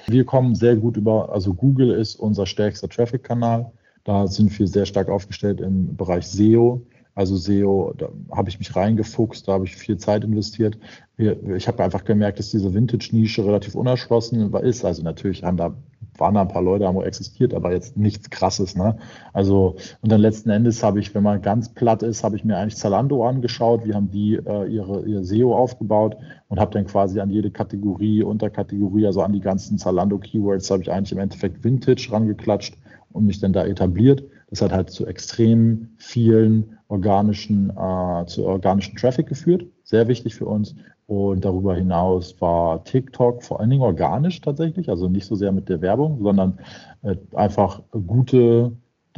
Wir 0.06 0.24
kommen 0.24 0.56
sehr 0.56 0.78
gut 0.78 0.95
über, 0.95 1.34
also 1.34 1.54
Google 1.54 1.92
ist 1.92 2.16
unser 2.16 2.45
stärkster 2.45 2.88
Traffic-Kanal. 2.88 3.72
Da 4.06 4.25
sind 4.27 4.58
wir 4.58 4.67
sehr 4.67 4.86
stark 4.86 5.10
aufgestellt 5.10 5.60
im 5.60 5.98
Bereich 5.98 6.25
SEO. 6.25 6.82
Also 7.17 7.36
SEO, 7.36 7.95
da 7.97 8.09
habe 8.31 8.50
ich 8.50 8.59
mich 8.59 8.75
reingefuchst, 8.75 9.47
da 9.47 9.53
habe 9.53 9.65
ich 9.65 9.75
viel 9.75 9.97
Zeit 9.97 10.24
investiert. 10.24 10.77
Ich 11.17 11.67
habe 11.67 11.83
einfach 11.83 12.05
gemerkt, 12.05 12.38
dass 12.38 12.51
diese 12.51 12.75
Vintage-Nische 12.75 13.43
relativ 13.43 13.74
unerschlossen 13.74 14.53
ist. 14.53 14.86
Also 14.86 15.01
natürlich 15.01 15.43
haben 15.43 15.57
da 15.57 15.74
waren 16.19 16.36
da 16.36 16.41
ein 16.41 16.47
paar 16.47 16.62
Leute, 16.62 16.88
haben 16.88 17.01
existiert, 17.01 17.53
aber 17.53 17.71
jetzt 17.71 17.97
nichts 17.97 18.29
krasses. 18.29 18.75
Ne? 18.75 18.97
Also, 19.33 19.75
und 20.01 20.12
dann 20.12 20.21
letzten 20.21 20.50
Endes 20.50 20.83
habe 20.83 21.00
ich, 21.00 21.13
wenn 21.15 21.24
man 21.24 21.41
ganz 21.41 21.69
platt 21.69 22.03
ist, 22.03 22.24
habe 22.24 22.36
ich 22.36 22.43
mir 22.43 22.57
eigentlich 22.57 22.77
Zalando 22.77 23.27
angeschaut, 23.27 23.86
wie 23.86 23.93
haben 23.93 24.12
die 24.12 24.36
äh, 24.36 24.67
ihre, 24.67 25.05
ihr 25.05 25.24
SEO 25.24 25.55
aufgebaut 25.55 26.17
und 26.50 26.59
habe 26.59 26.71
dann 26.71 26.86
quasi 26.86 27.19
an 27.19 27.29
jede 27.29 27.51
Kategorie, 27.51 28.24
Unterkategorie, 28.24 29.05
also 29.05 29.21
an 29.21 29.33
die 29.33 29.41
ganzen 29.41 29.77
Zalando-Keywords, 29.77 30.69
habe 30.71 30.83
ich 30.83 30.91
eigentlich 30.91 31.12
im 31.12 31.19
Endeffekt 31.19 31.63
Vintage 31.63 32.09
rangeklatscht 32.12 32.77
und 33.12 33.25
mich 33.25 33.39
dann 33.39 33.53
da 33.53 33.65
etabliert. 33.65 34.24
Das 34.50 34.62
hat 34.62 34.71
halt 34.71 34.89
zu 34.89 35.05
extrem 35.05 35.89
vielen 35.97 36.76
organischen, 36.88 37.70
äh, 37.70 38.25
zu 38.25 38.46
organischen 38.46 38.96
Traffic 38.96 39.27
geführt. 39.27 39.65
Sehr 39.84 40.08
wichtig 40.08 40.36
für 40.36 40.46
uns. 40.46 40.75
Und 41.08 41.46
darüber 41.46 41.74
hinaus 41.74 42.39
war 42.41 42.84
TikTok 42.84 43.41
vor 43.41 43.60
allen 43.60 43.70
Dingen 43.70 43.82
organisch 43.82 44.41
tatsächlich, 44.41 44.89
also 44.89 45.08
nicht 45.08 45.25
so 45.25 45.36
sehr 45.36 45.53
mit 45.53 45.70
der 45.70 45.82
Werbung, 45.82 46.22
sondern 46.22 46.60
äh, 47.03 47.15
einfach 47.34 47.82
gute, 47.91 48.74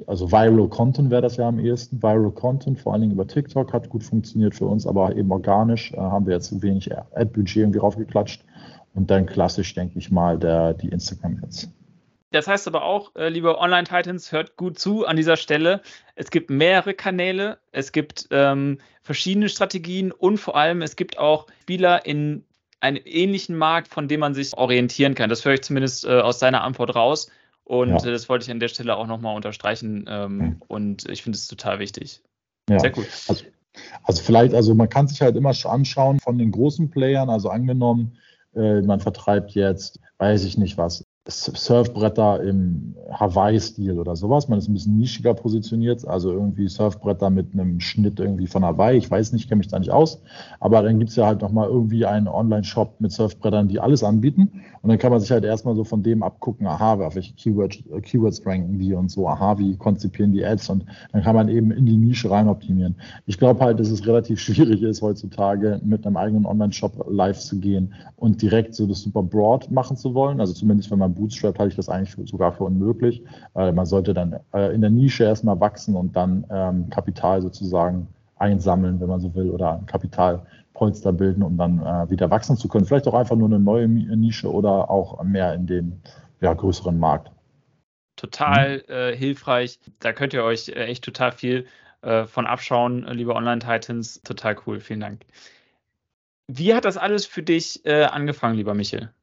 also 0.05 0.31
Viral 0.31 0.67
Content 0.67 1.09
wäre 1.09 1.23
das 1.23 1.37
ja 1.37 1.47
am 1.47 1.57
ehesten. 1.57 2.01
Viral 2.01 2.31
Content, 2.31 2.79
vor 2.79 2.93
allen 2.93 3.01
Dingen 3.01 3.13
über 3.13 3.25
TikTok, 3.25 3.73
hat 3.73 3.89
gut 3.89 4.03
funktioniert 4.03 4.53
für 4.53 4.67
uns, 4.67 4.85
aber 4.85 5.15
eben 5.15 5.31
organisch 5.31 5.91
äh, 5.93 5.97
haben 5.97 6.27
wir 6.27 6.35
jetzt 6.35 6.61
wenig 6.61 6.95
Ad-Budget 6.95 7.57
irgendwie 7.57 7.79
raufgeklatscht. 7.79 8.45
Und 8.93 9.09
dann 9.09 9.25
klassisch, 9.25 9.73
denke 9.73 9.97
ich 9.97 10.11
mal, 10.11 10.37
der, 10.37 10.73
die 10.73 10.89
Instagram-Ads. 10.89 11.69
Das 12.31 12.47
heißt 12.47 12.67
aber 12.67 12.83
auch, 12.83 13.15
äh, 13.15 13.29
liebe 13.29 13.57
Online-Titans, 13.57 14.31
hört 14.31 14.55
gut 14.55 14.77
zu 14.77 15.05
an 15.05 15.15
dieser 15.15 15.35
Stelle. 15.37 15.81
Es 16.15 16.29
gibt 16.29 16.49
mehrere 16.49 16.93
Kanäle, 16.93 17.57
es 17.71 17.91
gibt 17.91 18.27
ähm, 18.31 18.79
verschiedene 19.01 19.49
Strategien 19.49 20.11
und 20.11 20.37
vor 20.37 20.55
allem 20.55 20.81
es 20.81 20.95
gibt 20.95 21.17
auch 21.17 21.47
Spieler 21.61 22.05
in 22.05 22.45
einem 22.81 23.01
ähnlichen 23.03 23.57
Markt, 23.57 23.87
von 23.87 24.07
dem 24.07 24.19
man 24.19 24.33
sich 24.33 24.55
orientieren 24.55 25.15
kann. 25.15 25.29
Das 25.29 25.43
höre 25.43 25.55
ich 25.55 25.63
zumindest 25.63 26.05
äh, 26.05 26.19
aus 26.19 26.39
seiner 26.39 26.63
Antwort 26.63 26.95
raus. 26.95 27.29
Und 27.63 27.89
ja. 27.89 27.97
äh, 27.97 28.11
das 28.11 28.29
wollte 28.29 28.45
ich 28.45 28.51
an 28.51 28.59
der 28.59 28.67
Stelle 28.67 28.95
auch 28.95 29.07
nochmal 29.07 29.35
unterstreichen. 29.35 30.05
Ähm, 30.07 30.37
mhm. 30.37 30.61
Und 30.67 31.09
ich 31.09 31.23
finde 31.23 31.35
es 31.35 31.47
total 31.47 31.79
wichtig. 31.79 32.21
Ja. 32.69 32.79
Sehr 32.79 32.91
gut. 32.91 33.07
Also, 33.27 33.45
also 34.03 34.23
vielleicht, 34.23 34.53
also 34.53 34.75
man 34.75 34.89
kann 34.89 35.07
sich 35.07 35.21
halt 35.21 35.35
immer 35.35 35.53
anschauen 35.65 36.19
von 36.19 36.37
den 36.37 36.51
großen 36.51 36.89
Playern, 36.89 37.29
also 37.29 37.49
angenommen, 37.49 38.17
äh, 38.55 38.81
man 38.81 38.99
vertreibt 38.99 39.51
jetzt, 39.51 39.99
weiß 40.17 40.43
ich 40.45 40.57
nicht 40.57 40.77
was, 40.77 41.05
Surfbretter 41.29 42.41
im 42.43 42.95
Hawaii-Stil 43.11 43.99
oder 43.99 44.15
sowas. 44.15 44.47
Man 44.47 44.59
ist 44.59 44.67
ein 44.67 44.73
bisschen 44.73 44.97
nischiger 44.97 45.33
positioniert, 45.33 46.07
also 46.07 46.31
irgendwie 46.31 46.67
Surfbretter 46.67 47.29
mit 47.29 47.53
einem 47.53 47.79
Schnitt 47.79 48.19
irgendwie 48.19 48.47
von 48.47 48.63
Hawaii. 48.65 48.97
Ich 48.97 49.09
weiß 49.09 49.33
nicht, 49.33 49.47
kenne 49.47 49.59
mich 49.59 49.67
da 49.67 49.79
nicht 49.79 49.91
aus. 49.91 50.21
Aber 50.59 50.81
dann 50.81 50.99
gibt 50.99 51.11
es 51.11 51.15
ja 51.15 51.25
halt 51.25 51.41
nochmal 51.41 51.67
irgendwie 51.67 52.05
einen 52.05 52.27
Online-Shop 52.27 52.99
mit 52.99 53.11
Surfbrettern, 53.11 53.67
die 53.67 53.79
alles 53.79 54.03
anbieten. 54.03 54.61
Und 54.81 54.89
dann 54.89 54.97
kann 54.97 55.11
man 55.11 55.19
sich 55.19 55.31
halt 55.31 55.43
erstmal 55.43 55.75
so 55.75 55.83
von 55.83 56.03
dem 56.03 56.23
abgucken, 56.23 56.65
aha, 56.67 56.93
auf 57.05 57.15
welche 57.15 57.33
Keywords, 57.33 57.77
äh, 57.91 58.01
Keywords 58.01 58.45
ranken 58.45 58.79
die 58.79 58.93
und 58.93 59.11
so, 59.11 59.27
aha, 59.27 59.57
wie 59.57 59.75
konzipieren 59.75 60.31
die 60.31 60.45
Ads 60.45 60.69
und 60.69 60.85
dann 61.11 61.21
kann 61.23 61.35
man 61.35 61.49
eben 61.49 61.71
in 61.71 61.85
die 61.85 61.97
Nische 61.97 62.31
rein 62.31 62.47
optimieren. 62.47 62.95
Ich 63.25 63.37
glaube 63.37 63.59
halt, 63.59 63.79
dass 63.79 63.89
es 63.89 64.05
relativ 64.05 64.39
schwierig 64.39 64.81
ist, 64.81 65.01
heutzutage 65.01 65.79
mit 65.83 66.05
einem 66.05 66.17
eigenen 66.17 66.45
Online-Shop 66.45 67.05
live 67.09 67.39
zu 67.39 67.59
gehen 67.59 67.93
und 68.15 68.41
direkt 68.41 68.75
so 68.75 68.87
das 68.87 69.01
super 69.01 69.23
broad 69.23 69.69
machen 69.69 69.97
zu 69.97 70.13
wollen. 70.13 70.39
Also 70.39 70.53
zumindest 70.53 70.91
wenn 70.91 70.99
man 70.99 71.13
Bootstrap 71.19 71.59
halte 71.59 71.71
ich 71.71 71.75
das 71.75 71.89
eigentlich 71.89 72.29
sogar 72.29 72.53
für 72.53 72.63
unmöglich. 72.63 73.23
Äh, 73.55 73.71
man 73.71 73.85
sollte 73.85 74.13
dann 74.13 74.39
äh, 74.53 74.73
in 74.73 74.81
der 74.81 74.89
Nische 74.89 75.25
erstmal 75.25 75.59
wachsen 75.59 75.95
und 75.95 76.15
dann 76.15 76.45
ähm, 76.49 76.89
Kapital 76.89 77.41
sozusagen 77.41 78.07
einsammeln, 78.37 78.99
wenn 79.01 79.09
man 79.09 79.19
so 79.19 79.35
will, 79.35 79.49
oder 79.49 79.83
Kapitalpolster 79.85 81.11
bilden, 81.11 81.43
um 81.43 81.57
dann 81.57 81.79
äh, 81.79 82.09
wieder 82.09 82.29
wachsen 82.31 82.55
zu 82.55 82.67
können. 82.67 82.85
Vielleicht 82.85 83.07
auch 83.07 83.13
einfach 83.13 83.35
nur 83.35 83.49
eine 83.49 83.59
neue 83.59 83.87
Nische 83.87 84.51
oder 84.51 84.89
auch 84.89 85.21
mehr 85.23 85.53
in 85.53 85.67
den 85.67 86.01
ja, 86.41 86.53
größeren 86.53 86.97
Markt. 86.97 87.31
Total 88.15 88.77
mhm. 88.77 88.93
äh, 88.93 89.15
hilfreich. 89.15 89.79
Da 89.99 90.13
könnt 90.13 90.33
ihr 90.33 90.43
euch 90.43 90.69
äh, 90.69 90.85
echt 90.85 91.03
total 91.03 91.33
viel 91.33 91.65
äh, 92.01 92.25
von 92.25 92.47
abschauen, 92.47 93.05
liebe 93.11 93.35
Online-Titans. 93.35 94.21
Total 94.23 94.55
cool. 94.65 94.79
Vielen 94.79 95.01
Dank. 95.01 95.25
Wie 96.47 96.73
hat 96.73 96.85
das 96.85 96.97
alles 96.97 97.27
für 97.27 97.43
dich 97.43 97.85
angefangen, 97.85 98.55
lieber 98.55 98.73
Michel? 98.73 99.13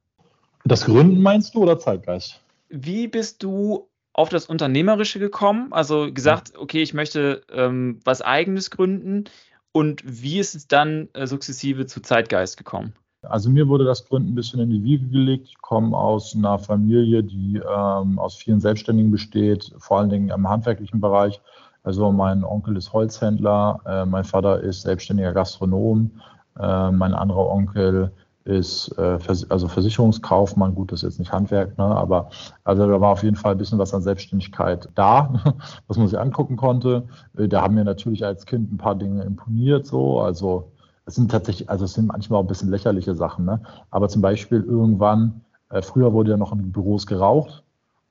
Das 0.67 0.85
Gründen 0.85 1.21
meinst 1.21 1.55
du 1.55 1.63
oder 1.63 1.79
Zeitgeist? 1.79 2.41
Wie 2.69 3.07
bist 3.07 3.41
du 3.43 3.87
auf 4.11 4.29
das 4.29 4.47
Unternehmerische 4.47 5.19
gekommen? 5.19 5.71
Also 5.71 6.11
gesagt, 6.11 6.53
okay, 6.57 6.81
ich 6.81 6.93
möchte 6.93 7.43
ähm, 7.51 7.99
was 8.03 8.21
Eigenes 8.21 8.69
gründen. 8.69 9.25
Und 9.71 10.01
wie 10.05 10.39
ist 10.39 10.55
es 10.55 10.67
dann 10.67 11.07
äh, 11.13 11.27
sukzessive 11.27 11.85
zu 11.85 12.01
Zeitgeist 12.01 12.57
gekommen? 12.57 12.93
Also 13.21 13.49
mir 13.49 13.67
wurde 13.67 13.85
das 13.85 14.05
Gründen 14.05 14.31
ein 14.31 14.35
bisschen 14.35 14.59
in 14.59 14.69
die 14.69 14.83
Wiege 14.83 15.07
gelegt. 15.07 15.47
Ich 15.49 15.57
komme 15.61 15.95
aus 15.95 16.35
einer 16.35 16.59
Familie, 16.59 17.23
die 17.23 17.57
ähm, 17.57 18.19
aus 18.19 18.35
vielen 18.35 18.59
Selbstständigen 18.59 19.11
besteht, 19.11 19.73
vor 19.77 19.99
allen 19.99 20.09
Dingen 20.09 20.29
im 20.29 20.49
handwerklichen 20.49 20.99
Bereich. 20.99 21.39
Also 21.83 22.11
mein 22.11 22.43
Onkel 22.43 22.75
ist 22.75 22.91
Holzhändler, 22.91 23.79
äh, 23.85 24.05
mein 24.05 24.25
Vater 24.25 24.59
ist 24.59 24.81
selbstständiger 24.81 25.31
Gastronom, 25.31 26.11
äh, 26.59 26.91
mein 26.91 27.13
anderer 27.13 27.49
Onkel 27.49 28.11
ist 28.47 28.89
äh, 28.97 29.19
also 29.49 29.67
Versicherungskaufmann, 29.67 30.73
gut, 30.73 30.91
das 30.91 31.03
ist 31.03 31.09
jetzt 31.09 31.19
nicht 31.19 31.31
Handwerk, 31.33 31.77
ne, 31.77 31.83
aber 31.83 32.29
also 32.63 32.87
da 32.87 33.01
war 33.01 33.11
auf 33.11 33.23
jeden 33.23 33.35
Fall 33.35 33.51
ein 33.51 33.57
bisschen 33.57 33.77
was 33.77 33.93
an 33.93 34.01
Selbstständigkeit 34.01 34.87
da, 34.95 35.33
was 35.87 35.97
man 35.97 36.07
sich 36.07 36.17
angucken 36.17 36.55
konnte. 36.55 37.03
Äh, 37.37 37.47
da 37.47 37.61
haben 37.61 37.75
mir 37.75 37.83
natürlich 37.83 38.25
als 38.25 38.45
Kind 38.45 38.71
ein 38.71 38.77
paar 38.77 38.95
Dinge 38.95 39.23
imponiert, 39.23 39.85
so, 39.85 40.21
also 40.21 40.71
es 41.05 41.15
sind 41.15 41.29
tatsächlich, 41.29 41.69
also 41.69 41.85
es 41.85 41.93
sind 41.93 42.07
manchmal 42.07 42.39
auch 42.39 42.43
ein 42.43 42.47
bisschen 42.47 42.69
lächerliche 42.69 43.15
Sachen, 43.15 43.45
ne? 43.45 43.61
aber 43.91 44.07
zum 44.07 44.21
Beispiel 44.21 44.61
irgendwann, 44.61 45.41
äh, 45.69 45.81
früher 45.81 46.13
wurde 46.13 46.31
ja 46.31 46.37
noch 46.37 46.53
in 46.53 46.71
Büros 46.71 47.05
geraucht 47.05 47.63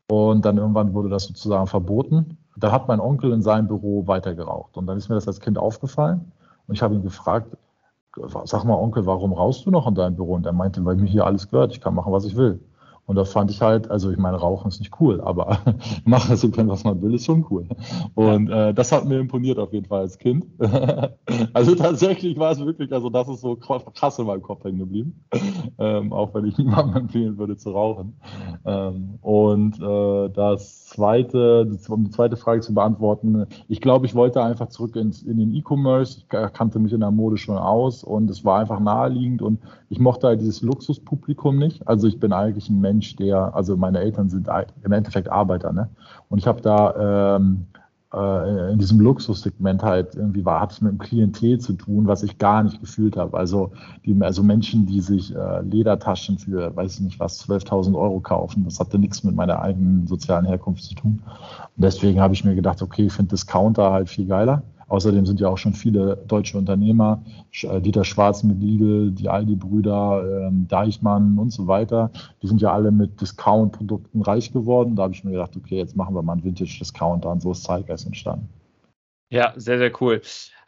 und 0.08 0.44
dann 0.44 0.58
irgendwann 0.58 0.92
wurde 0.92 1.08
das 1.08 1.24
sozusagen 1.24 1.66
verboten. 1.66 2.36
Dann 2.58 2.72
hat 2.72 2.88
mein 2.88 3.00
Onkel 3.00 3.32
in 3.32 3.42
seinem 3.42 3.68
Büro 3.68 4.06
weiter 4.06 4.34
geraucht 4.34 4.76
und 4.76 4.86
dann 4.86 4.96
ist 4.98 5.08
mir 5.08 5.14
das 5.14 5.26
als 5.26 5.40
Kind 5.40 5.58
aufgefallen 5.58 6.32
und 6.66 6.74
ich 6.74 6.82
habe 6.82 6.94
ihn 6.94 7.02
gefragt, 7.02 7.56
sag 8.44 8.64
mal, 8.64 8.74
Onkel, 8.74 9.06
warum 9.06 9.32
rauchst 9.32 9.66
du 9.66 9.70
noch 9.70 9.86
in 9.86 9.94
deinem 9.94 10.16
Büro? 10.16 10.34
Und 10.34 10.46
er 10.46 10.52
meinte, 10.52 10.84
weil 10.84 10.96
mir 10.96 11.06
hier 11.06 11.26
alles 11.26 11.48
gehört, 11.48 11.72
ich 11.72 11.80
kann 11.80 11.94
machen, 11.94 12.12
was 12.12 12.24
ich 12.24 12.36
will. 12.36 12.60
Und 13.06 13.16
das 13.16 13.32
fand 13.32 13.50
ich 13.50 13.62
halt, 13.62 13.90
also 13.90 14.10
ich 14.10 14.18
meine, 14.18 14.36
Rauchen 14.36 14.68
ist 14.68 14.80
nicht 14.80 15.00
cool, 15.00 15.20
aber 15.20 15.58
machen 16.04 16.36
zu 16.36 16.50
können, 16.50 16.68
was 16.68 16.84
man 16.84 17.00
will, 17.00 17.14
ist 17.14 17.24
schon 17.24 17.46
cool. 17.50 17.66
Und 18.14 18.50
äh, 18.50 18.74
das 18.74 18.90
hat 18.92 19.04
mir 19.04 19.18
imponiert 19.20 19.58
auf 19.58 19.72
jeden 19.72 19.86
Fall 19.86 20.00
als 20.00 20.18
Kind. 20.18 20.46
also 21.52 21.74
tatsächlich 21.76 22.36
war 22.38 22.50
es 22.50 22.58
wirklich, 22.58 22.92
also 22.92 23.08
das 23.08 23.28
ist 23.28 23.40
so 23.40 23.56
krass 23.56 24.18
in 24.18 24.26
meinem 24.26 24.42
Kopf 24.42 24.64
hängen 24.64 24.78
geblieben. 24.78 25.24
Ähm, 25.78 26.12
auch 26.12 26.34
wenn 26.34 26.46
ich 26.46 26.58
niemandem 26.58 27.02
empfehlen 27.02 27.38
würde 27.38 27.56
zu 27.56 27.70
rauchen. 27.70 28.18
Ähm, 28.64 29.18
und 29.22 29.80
äh, 29.80 30.30
das 30.30 30.86
zweite, 30.86 31.78
um 31.88 32.04
die 32.04 32.10
zweite 32.10 32.36
Frage 32.36 32.60
zu 32.60 32.74
beantworten, 32.74 33.46
ich 33.68 33.80
glaube, 33.80 34.06
ich 34.06 34.14
wollte 34.14 34.42
einfach 34.42 34.68
zurück 34.68 34.96
ins, 34.96 35.22
in 35.22 35.38
den 35.38 35.54
E-Commerce. 35.54 36.18
Ich 36.18 36.28
kannte 36.28 36.78
mich 36.78 36.92
in 36.92 37.00
der 37.00 37.10
Mode 37.10 37.36
schon 37.36 37.58
aus 37.58 38.02
und 38.02 38.30
es 38.30 38.44
war 38.44 38.58
einfach 38.58 38.80
naheliegend 38.80 39.42
und 39.42 39.60
ich 39.88 40.00
mochte 40.00 40.26
halt 40.26 40.40
dieses 40.40 40.62
Luxuspublikum 40.62 41.58
nicht. 41.58 41.86
Also 41.86 42.08
ich 42.08 42.18
bin 42.18 42.32
eigentlich 42.32 42.68
ein 42.68 42.80
Mensch, 42.80 42.95
Mensch, 42.96 43.16
der, 43.16 43.54
also 43.54 43.76
meine 43.76 44.00
Eltern 44.00 44.28
sind 44.28 44.48
im 44.82 44.92
Endeffekt 44.92 45.30
Arbeiter, 45.30 45.72
ne? 45.72 45.88
Und 46.28 46.38
ich 46.38 46.46
habe 46.46 46.62
da 46.62 47.36
ähm, 47.36 47.66
äh, 48.12 48.72
in 48.72 48.78
diesem 48.78 49.00
Luxussegment 49.00 49.82
halt 49.82 50.14
irgendwie 50.14 50.44
war, 50.44 50.60
hatte 50.60 50.72
es 50.72 50.80
mit 50.80 50.90
einem 50.90 50.98
Klientel 50.98 51.58
zu 51.60 51.74
tun, 51.74 52.06
was 52.06 52.22
ich 52.22 52.38
gar 52.38 52.62
nicht 52.62 52.80
gefühlt 52.80 53.16
habe. 53.16 53.36
Also, 53.36 53.72
die, 54.04 54.16
also 54.20 54.42
Menschen, 54.42 54.86
die 54.86 55.00
sich 55.00 55.34
äh, 55.34 55.60
Ledertaschen 55.60 56.38
für, 56.38 56.74
weiß 56.74 56.94
ich 56.94 57.00
nicht 57.00 57.20
was, 57.20 57.46
12.000 57.46 57.94
Euro 57.94 58.20
kaufen, 58.20 58.64
das 58.64 58.80
hatte 58.80 58.98
nichts 58.98 59.22
mit 59.22 59.34
meiner 59.34 59.60
eigenen 59.60 60.06
sozialen 60.06 60.46
Herkunft 60.46 60.84
zu 60.84 60.94
tun. 60.94 61.22
Und 61.76 61.84
deswegen 61.84 62.20
habe 62.20 62.32
ich 62.32 62.44
mir 62.44 62.54
gedacht, 62.54 62.80
okay, 62.80 63.06
ich 63.06 63.12
finde 63.12 63.30
Discounter 63.30 63.92
halt 63.92 64.08
viel 64.08 64.26
geiler. 64.26 64.62
Außerdem 64.88 65.26
sind 65.26 65.40
ja 65.40 65.48
auch 65.48 65.58
schon 65.58 65.74
viele 65.74 66.16
deutsche 66.28 66.56
Unternehmer, 66.56 67.24
äh, 67.62 67.80
Dieter 67.80 68.04
Schwarz 68.04 68.44
mit 68.44 68.60
Lidl, 68.60 69.10
die 69.10 69.28
Aldi-Brüder, 69.28 70.46
ähm, 70.46 70.68
Deichmann 70.68 71.38
und 71.38 71.50
so 71.50 71.66
weiter, 71.66 72.10
die 72.42 72.46
sind 72.46 72.60
ja 72.60 72.72
alle 72.72 72.92
mit 72.92 73.20
Discount-Produkten 73.20 74.22
reich 74.22 74.52
geworden. 74.52 74.94
Da 74.94 75.04
habe 75.04 75.14
ich 75.14 75.24
mir 75.24 75.32
gedacht, 75.32 75.56
okay, 75.56 75.76
jetzt 75.76 75.96
machen 75.96 76.14
wir 76.14 76.22
mal 76.22 76.34
einen 76.34 76.44
Vintage-Discounter 76.44 77.30
und 77.30 77.42
so 77.42 77.50
ist 77.50 77.64
Zeitgeist 77.64 78.06
entstanden. 78.06 78.48
Ja, 79.28 79.54
sehr, 79.56 79.78
sehr 79.78 79.90
cool. 80.00 80.20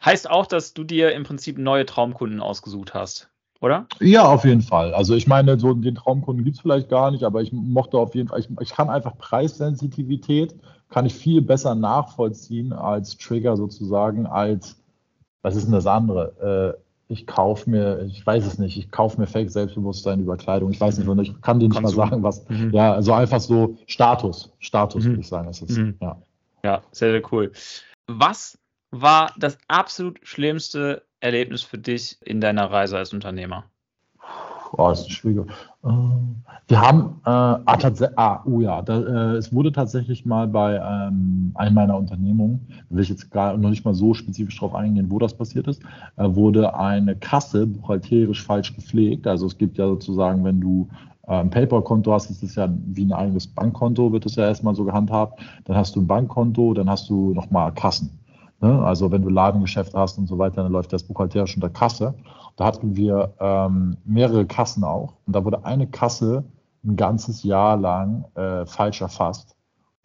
Heißt 0.03 0.29
auch, 0.29 0.45
dass 0.45 0.73
du 0.73 0.83
dir 0.83 1.13
im 1.13 1.23
Prinzip 1.23 1.57
neue 1.57 1.85
Traumkunden 1.85 2.41
ausgesucht 2.41 2.93
hast, 2.93 3.29
oder? 3.61 3.87
Ja, 4.01 4.25
auf 4.25 4.43
jeden 4.43 4.61
Fall. 4.61 4.93
Also 4.93 5.15
ich 5.15 5.27
meine, 5.27 5.57
so 5.57 5.73
den 5.73 5.95
Traumkunden 5.95 6.43
gibt 6.43 6.57
es 6.57 6.61
vielleicht 6.61 6.89
gar 6.89 7.11
nicht, 7.11 7.23
aber 7.23 7.41
ich 7.41 7.53
mochte 7.53 7.97
auf 7.97 8.15
jeden 8.15 8.27
Fall, 8.27 8.39
ich, 8.39 8.49
ich 8.59 8.71
kann 8.71 8.89
einfach 8.89 9.17
Preissensitivität 9.17 10.55
kann 10.89 11.05
ich 11.05 11.13
viel 11.13 11.41
besser 11.41 11.75
nachvollziehen 11.75 12.73
als 12.73 13.17
Trigger 13.17 13.55
sozusagen, 13.55 14.25
als, 14.25 14.75
was 15.41 15.55
ist 15.55 15.65
denn 15.65 15.73
das 15.73 15.85
andere? 15.85 16.77
Äh, 16.77 16.81
ich 17.11 17.25
kaufe 17.25 17.69
mir, 17.69 18.03
ich 18.03 18.25
weiß 18.25 18.45
es 18.45 18.59
nicht, 18.59 18.77
ich 18.77 18.91
kaufe 18.91 19.19
mir 19.19 19.25
Fake 19.25 19.49
Selbstbewusstsein 19.49 20.19
über 20.19 20.37
Kleidung. 20.37 20.71
Ich 20.71 20.79
weiß 20.79 20.99
nicht, 20.99 21.07
und 21.07 21.19
ich 21.19 21.41
kann 21.41 21.59
dir 21.59 21.67
nicht 21.67 21.81
mal 21.81 21.89
sagen, 21.89 22.21
was, 22.21 22.47
mhm. 22.49 22.71
ja, 22.71 22.93
also 22.93 23.13
einfach 23.13 23.39
so 23.39 23.77
Status, 23.87 24.51
Status 24.59 25.03
mhm. 25.03 25.09
würde 25.09 25.21
ich 25.21 25.27
sagen, 25.27 25.49
ist 25.49 25.63
es. 25.63 25.75
Mhm. 25.75 25.95
Ja. 25.99 26.21
ja, 26.63 26.81
sehr, 26.91 27.11
sehr 27.11 27.23
cool. 27.31 27.51
Was 28.05 28.59
war 28.91 29.33
das 29.37 29.57
absolut 29.67 30.19
schlimmste 30.23 31.03
Erlebnis 31.19 31.63
für 31.63 31.79
dich 31.79 32.17
in 32.21 32.41
deiner 32.41 32.69
Reise 32.69 32.97
als 32.97 33.11
Unternehmer? 33.11 33.65
Oh, 34.73 34.89
das 34.89 35.01
ist 35.01 35.11
schwierig. 35.11 35.51
Wir 35.81 36.81
haben, 36.81 37.21
äh, 37.25 37.29
ah, 37.29 37.77
ah, 38.17 38.41
oh 38.45 38.59
ja, 38.59 38.81
da, 38.81 38.99
äh, 38.99 39.37
es 39.37 39.53
wurde 39.53 39.71
tatsächlich 39.71 40.25
mal 40.25 40.47
bei 40.47 40.75
ähm, 40.75 41.51
einer 41.55 41.71
meiner 41.71 41.97
Unternehmungen, 41.97 42.67
will 42.89 43.01
ich 43.01 43.09
jetzt 43.09 43.31
gar 43.31 43.55
noch 43.57 43.69
nicht 43.69 43.85
mal 43.85 43.93
so 43.93 44.13
spezifisch 44.13 44.59
darauf 44.59 44.75
eingehen, 44.75 45.09
wo 45.09 45.19
das 45.19 45.33
passiert 45.33 45.67
ist, 45.67 45.81
äh, 46.17 46.25
wurde 46.35 46.75
eine 46.75 47.15
Kasse 47.15 47.65
buchhalterisch 47.65 48.43
falsch 48.43 48.75
gepflegt. 48.75 49.25
Also 49.25 49.47
es 49.47 49.57
gibt 49.57 49.77
ja 49.77 49.87
sozusagen, 49.87 50.43
wenn 50.43 50.59
du 50.59 50.89
äh, 51.27 51.35
ein 51.35 51.49
PayPal-Konto 51.49 52.11
hast, 52.11 52.29
ist 52.29 52.43
es 52.43 52.55
ja 52.55 52.69
wie 52.87 53.05
ein 53.05 53.13
eigenes 53.13 53.47
Bankkonto, 53.47 54.11
wird 54.11 54.25
es 54.25 54.35
ja 54.35 54.45
erstmal 54.45 54.75
so 54.75 54.83
gehandhabt. 54.83 55.39
Dann 55.63 55.77
hast 55.77 55.95
du 55.95 56.01
ein 56.01 56.07
Bankkonto, 56.07 56.73
dann 56.73 56.89
hast 56.89 57.09
du 57.09 57.33
nochmal 57.33 57.71
Kassen. 57.73 58.19
Ne? 58.61 58.83
Also 58.83 59.09
wenn 59.11 59.21
du 59.21 59.29
Ladengeschäfte 59.29 59.97
hast 59.97 60.17
und 60.17 60.27
so 60.27 60.37
weiter, 60.37 60.63
dann 60.63 60.71
läuft 60.71 60.91
das 60.91 61.03
buchhalterisch 61.03 61.55
unter 61.55 61.69
Kasse. 61.69 62.13
Da 62.59 62.65
hatten 62.65 62.97
wir 62.97 63.35
ähm, 63.39 63.95
mehrere 64.03 64.45
Kassen 64.45 64.83
auch. 64.83 65.13
Und 65.25 65.33
da 65.33 65.45
wurde 65.45 65.63
eine 65.63 65.87
Kasse 65.87 66.43
ein 66.83 66.97
ganzes 66.97 67.43
Jahr 67.43 67.77
lang 67.77 68.25
äh, 68.35 68.65
falsch 68.65 68.99
erfasst. 68.99 69.55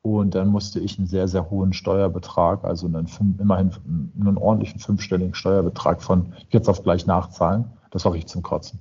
Und 0.02 0.37
dann 0.37 0.50
musste 0.50 0.78
ich 0.78 0.96
einen 0.96 1.08
sehr, 1.08 1.26
sehr 1.26 1.50
hohen 1.50 1.73
Steuerbetrag, 1.73 2.62
also 2.62 2.87
einen, 2.87 3.08
immerhin 3.40 3.73
einen 4.20 4.38
ordentlichen 4.38 4.78
fünfstelligen 4.78 5.34
Steuerbetrag 5.34 6.00
von 6.00 6.32
jetzt 6.50 6.68
auf 6.68 6.84
gleich 6.84 7.06
nachzahlen. 7.06 7.64
Das 7.90 8.04
war 8.04 8.12
richtig 8.12 8.28
zum 8.28 8.44
Kotzen. 8.44 8.78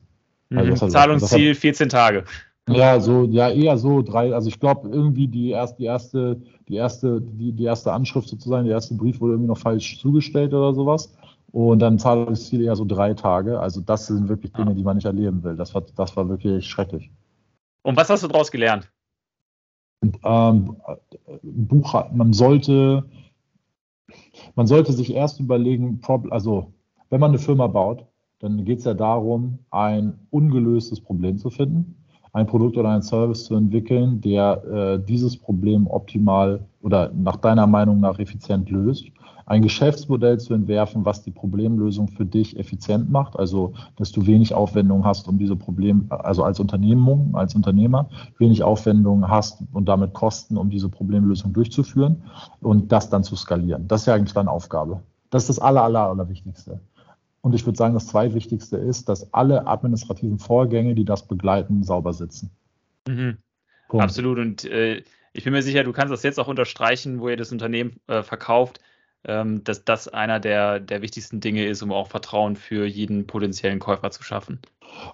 Also 0.54 0.86
mhm. 0.86 0.92
Zahlungsziel 0.92 1.56
hat, 1.56 1.58
14 1.58 1.90
Tage. 1.90 2.26
Ja, 2.70 3.00
so, 3.00 3.24
ja, 3.24 3.50
eher 3.50 3.80
so 3.80 4.04
drei, 4.04 4.36
also 4.36 4.50
ich 4.50 4.60
glaube 4.60 4.88
irgendwie 4.88 5.28
die 5.28 5.50
erste, 5.50 5.78
die 5.80 5.86
erste, 5.86 6.42
die 6.68 6.76
erste, 6.76 7.22
die, 7.22 7.54
die 7.54 7.64
erste 7.64 7.92
Anschrift 7.92 8.30
sozusagen, 8.30 8.66
der 8.66 8.76
erste 8.76 8.94
Brief 8.94 9.20
wurde 9.20 9.34
irgendwie 9.34 9.50
noch 9.50 9.58
falsch 9.58 10.00
zugestellt 10.00 10.54
oder 10.54 10.76
sowas. 10.76 11.16
Und 11.54 11.80
dann 11.80 12.00
Zahlungsziel 12.00 12.64
eher 12.64 12.76
so 12.76 12.84
drei 12.84 13.14
Tage. 13.14 13.60
Also 13.60 13.80
das 13.80 14.08
sind 14.08 14.28
wirklich 14.28 14.54
Dinge, 14.54 14.72
ja. 14.72 14.76
die 14.76 14.84
man 14.84 14.96
nicht 14.96 15.06
erleben 15.06 15.44
will. 15.44 15.56
Das 15.56 15.76
war, 15.76 15.84
das 15.96 16.18
war 16.18 16.28
wirklich 16.28 16.66
schrecklich. 16.66 17.12
Und 17.84 17.96
was 17.96 18.10
hast 18.10 18.24
du 18.24 18.28
daraus 18.28 18.50
gelernt? 18.50 18.92
Ähm, 20.24 20.76
Buch, 21.44 22.12
man 22.12 22.34
sollte, 22.34 23.06
man 24.56 24.66
sollte 24.66 24.94
sich 24.94 25.14
erst 25.14 25.40
überlegen, 25.40 26.02
also 26.32 26.74
wenn 27.12 27.20
man 27.20 27.30
eine 27.30 27.40
Firma 27.40 27.68
baut, 27.68 28.04
dann 28.40 28.66
geht 28.66 28.80
es 28.80 28.86
ja 28.86 28.96
darum, 28.96 29.60
ein 29.70 30.20
ungelöstes 30.32 31.00
Problem 31.00 31.38
zu 31.38 31.52
finden, 31.52 32.04
ein 32.32 32.48
Produkt 32.48 32.78
oder 32.78 32.90
ein 32.90 33.04
Service 33.04 33.46
zu 33.46 33.54
entwickeln, 33.54 34.22
der 34.22 34.64
äh, 34.64 35.06
dieses 35.06 35.38
Problem 35.38 35.86
optimal 35.86 36.66
oder 36.82 37.12
nach 37.14 37.36
deiner 37.36 37.68
Meinung 37.68 38.00
nach 38.00 38.18
effizient 38.18 38.72
löst 38.72 39.12
ein 39.46 39.62
Geschäftsmodell 39.62 40.40
zu 40.40 40.54
entwerfen, 40.54 41.06
was 41.06 41.24
die 41.24 41.32
Problemlösung 41.32 42.08
für 42.08 42.26
dich 42.26 42.58
effizient 42.58 43.12
macht, 43.12 43.38
also 43.38 43.74
dass 43.96 44.12
du 44.12 44.26
wenig 44.26 44.54
Aufwendungen 44.54 45.06
hast, 45.06 45.28
um 45.28 45.38
diese 45.38 45.56
Probleme, 45.56 46.06
also 46.10 46.44
als 46.44 46.60
Unternehmung, 46.60 47.36
als 47.36 47.56
Unternehmer, 47.56 48.10
wenig 48.38 48.64
Aufwendungen 48.64 49.28
hast 49.28 49.64
und 49.74 49.86
damit 49.86 50.14
Kosten, 50.14 50.58
um 50.58 50.70
diese 50.70 50.90
Problemlösung 50.90 51.54
durchzuführen 51.54 52.24
und 52.62 52.92
das 52.92 53.10
dann 53.10 53.24
zu 53.24 53.36
skalieren. 53.36 53.88
Das 53.88 54.02
ist 54.02 54.08
ja 54.08 54.16
eigentlich 54.16 54.34
deine 54.34 54.52
Aufgabe. 54.52 55.02
Das 55.30 55.44
ist 55.44 55.50
das 55.50 55.60
aller, 55.60 55.84
aller, 55.84 56.10
allerwichtigste. 56.10 56.80
Und 57.42 57.54
ich 57.54 57.66
würde 57.66 57.78
sagen, 57.78 57.94
das 57.94 58.08
zweitwichtigste 58.08 58.78
ist, 58.78 59.10
dass 59.10 59.34
alle 59.34 59.68
administrativen 59.68 60.40
Vorgänge, 60.40 60.96
die 60.96 61.04
das 61.04 61.28
begleiten, 61.28 61.84
sauber 61.84 62.14
sitzen. 62.14 62.52
Mhm. 63.08 63.38
Absolut. 63.90 64.40
Und 64.40 64.64
äh, 64.66 65.04
ich 65.34 65.44
bin 65.44 65.54
mir 65.54 65.62
sicher, 65.62 65.84
du 65.84 65.92
kannst 65.92 66.14
das 66.14 66.24
jetzt 66.24 66.40
auch 66.40 66.48
unterstreichen, 66.48 67.20
wo 67.20 67.30
ihr 67.30 67.38
das 67.38 67.52
Unternehmen 67.52 68.00
äh, 68.08 68.24
verkauft 68.24 68.80
ähm, 69.26 69.64
dass 69.64 69.86
das 69.86 70.08
einer 70.08 70.40
der, 70.40 70.80
der 70.80 71.02
wichtigsten 71.02 71.40
Dinge 71.40 71.66
ist, 71.66 71.82
um 71.82 71.92
auch 71.92 72.08
Vertrauen 72.08 72.56
für 72.56 72.86
jeden 72.86 73.28
potenziellen 73.28 73.80
Käufer 73.80 74.12
zu 74.12 74.24
schaffen. 74.24 74.60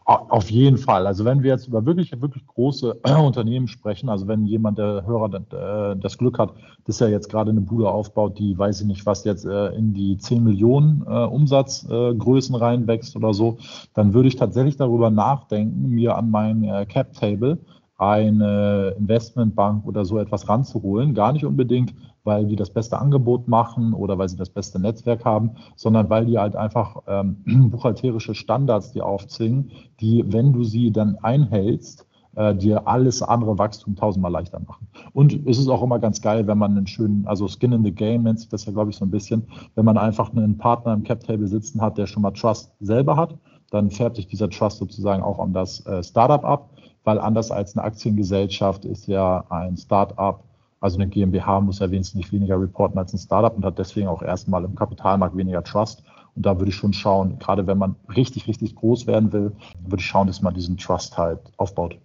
Auf 0.05 0.49
jeden 0.49 0.77
Fall. 0.77 1.07
Also 1.07 1.25
wenn 1.25 1.43
wir 1.43 1.51
jetzt 1.51 1.67
über 1.67 1.85
wirklich, 1.85 2.11
wirklich 2.19 2.45
große 2.47 2.99
äh, 3.03 3.13
Unternehmen 3.15 3.67
sprechen, 3.67 4.09
also 4.09 4.27
wenn 4.27 4.45
jemand, 4.45 4.77
der 4.77 5.05
Hörer, 5.05 5.33
äh, 5.33 5.95
das 5.97 6.17
Glück 6.17 6.37
hat, 6.37 6.53
dass 6.85 7.01
er 7.01 7.09
jetzt 7.09 7.29
gerade 7.29 7.51
eine 7.51 7.61
Bude 7.61 7.89
aufbaut, 7.89 8.37
die, 8.39 8.57
weiß 8.57 8.81
ich 8.81 8.87
nicht, 8.87 9.05
was 9.05 9.23
jetzt 9.23 9.45
äh, 9.45 9.67
in 9.69 9.93
die 9.93 10.17
10 10.17 10.43
Millionen 10.43 11.03
äh, 11.07 11.25
Umsatzgrößen 11.25 12.55
reinwächst 12.55 13.15
oder 13.15 13.33
so, 13.33 13.57
dann 13.93 14.13
würde 14.13 14.27
ich 14.27 14.35
tatsächlich 14.35 14.77
darüber 14.77 15.09
nachdenken, 15.09 15.89
mir 15.89 16.17
an 16.17 16.29
mein 16.29 16.63
äh, 16.63 16.85
Cap-Table 16.85 17.59
eine 17.99 18.95
Investmentbank 18.97 19.85
oder 19.85 20.05
so 20.05 20.17
etwas 20.17 20.47
ranzuholen. 20.47 21.13
Gar 21.13 21.33
nicht 21.33 21.45
unbedingt, 21.45 21.93
weil 22.23 22.45
die 22.45 22.55
das 22.55 22.69
beste 22.69 22.97
Angebot 22.99 23.47
machen 23.47 23.93
oder 23.93 24.17
weil 24.17 24.29
sie 24.29 24.37
das 24.37 24.49
beste 24.49 24.79
Netzwerk 24.79 25.25
haben, 25.25 25.51
sondern 25.75 26.09
weil 26.09 26.25
die 26.25 26.37
halt 26.37 26.55
einfach 26.55 26.97
ähm, 27.07 27.43
buchhalterische 27.71 28.35
Standards 28.35 28.91
dir 28.91 29.05
aufzwingen, 29.05 29.71
die, 29.99 30.23
wenn 30.27 30.53
du 30.53 30.63
sie 30.63 30.91
dann 30.91 31.17
einhältst, 31.17 32.07
äh, 32.35 32.55
dir 32.55 32.87
alles 32.87 33.21
andere 33.21 33.57
Wachstum 33.57 33.95
tausendmal 33.95 34.31
leichter 34.31 34.61
machen. 34.61 34.87
Und 35.11 35.45
es 35.45 35.59
ist 35.59 35.67
auch 35.67 35.83
immer 35.83 35.99
ganz 35.99 36.21
geil, 36.21 36.47
wenn 36.47 36.57
man 36.57 36.77
einen 36.77 36.87
schönen, 36.87 37.27
also 37.27 37.47
Skin 37.47 37.73
in 37.73 37.83
the 37.83 37.91
Game 37.91 38.23
nennt 38.23 38.39
sich 38.39 38.49
das 38.49 38.65
ja, 38.65 38.71
glaube 38.71 38.91
ich, 38.91 38.95
so 38.95 39.03
ein 39.03 39.11
bisschen, 39.11 39.43
wenn 39.75 39.83
man 39.83 39.97
einfach 39.97 40.31
einen 40.31 40.57
Partner 40.57 40.93
im 40.93 41.03
Cap-Table 41.03 41.47
sitzen 41.47 41.81
hat, 41.81 41.97
der 41.97 42.07
schon 42.07 42.23
mal 42.23 42.31
Trust 42.31 42.71
selber 42.79 43.17
hat, 43.17 43.35
dann 43.71 43.91
färbt 43.91 44.15
sich 44.15 44.27
dieser 44.27 44.49
Trust 44.49 44.77
sozusagen 44.77 45.21
auch 45.21 45.39
an 45.39 45.53
das 45.53 45.85
äh, 45.85 46.01
Startup 46.01 46.43
ab, 46.43 46.69
weil 47.09 47.19
anders 47.19 47.51
als 47.51 47.75
eine 47.75 47.85
Aktiengesellschaft 47.85 48.85
ist 48.85 49.07
ja 49.07 49.43
ein 49.49 49.75
Startup 49.77 50.43
also 50.81 50.97
eine 50.97 51.09
GmbH 51.09 51.59
muss 51.61 51.79
ja 51.79 51.91
wesentlich 51.91 52.31
weniger 52.31 52.59
reporten 52.59 52.97
als 52.97 53.13
ein 53.13 53.19
Startup 53.19 53.55
und 53.55 53.65
hat 53.65 53.77
deswegen 53.77 54.07
auch 54.07 54.21
erstmal 54.21 54.63
im 54.63 54.75
Kapitalmarkt 54.75 55.35
weniger 55.35 55.63
Trust. 55.63 56.03
Und 56.35 56.45
da 56.45 56.57
würde 56.57 56.69
ich 56.69 56.75
schon 56.75 56.93
schauen, 56.93 57.37
gerade 57.39 57.67
wenn 57.67 57.77
man 57.77 57.95
richtig, 58.15 58.47
richtig 58.47 58.75
groß 58.75 59.07
werden 59.07 59.33
will, 59.33 59.51
würde 59.81 59.99
ich 60.01 60.05
schauen, 60.05 60.27
dass 60.27 60.41
man 60.41 60.53
diesen 60.53 60.77
Trust 60.77 61.17
halt 61.17 61.39
aufbaut. 61.57 61.97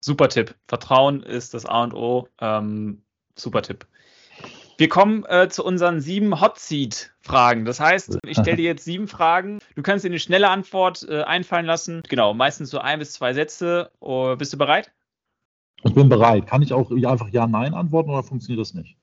Super 0.00 0.28
Tipp. 0.28 0.54
Vertrauen 0.68 1.22
ist 1.22 1.54
das 1.54 1.66
A 1.66 1.84
und 1.84 1.94
O. 1.94 2.28
Ähm, 2.40 3.02
super 3.36 3.62
Tipp. 3.62 3.86
Wir 4.82 4.88
kommen 4.88 5.24
äh, 5.28 5.48
zu 5.48 5.64
unseren 5.64 6.00
sieben 6.00 6.40
Hot 6.40 6.58
Seat 6.58 7.12
Fragen. 7.20 7.64
Das 7.64 7.78
heißt, 7.78 8.18
ich 8.26 8.36
stelle 8.36 8.56
dir 8.56 8.64
jetzt 8.64 8.84
sieben 8.84 9.06
Fragen. 9.06 9.60
Du 9.76 9.82
kannst 9.82 10.04
dir 10.04 10.08
eine 10.08 10.18
schnelle 10.18 10.48
Antwort 10.48 11.06
äh, 11.08 11.22
einfallen 11.22 11.66
lassen. 11.66 12.02
Genau, 12.08 12.34
meistens 12.34 12.70
so 12.70 12.80
ein 12.80 12.98
bis 12.98 13.12
zwei 13.12 13.32
Sätze. 13.32 13.92
Oh, 14.00 14.34
bist 14.34 14.52
du 14.52 14.58
bereit? 14.58 14.90
Ich 15.84 15.94
bin 15.94 16.08
bereit. 16.08 16.48
Kann 16.48 16.62
ich 16.62 16.72
auch 16.72 16.90
einfach 16.90 17.28
Ja, 17.28 17.46
Nein 17.46 17.74
antworten 17.74 18.10
oder 18.10 18.24
funktioniert 18.24 18.60
das 18.60 18.74
nicht? 18.74 18.96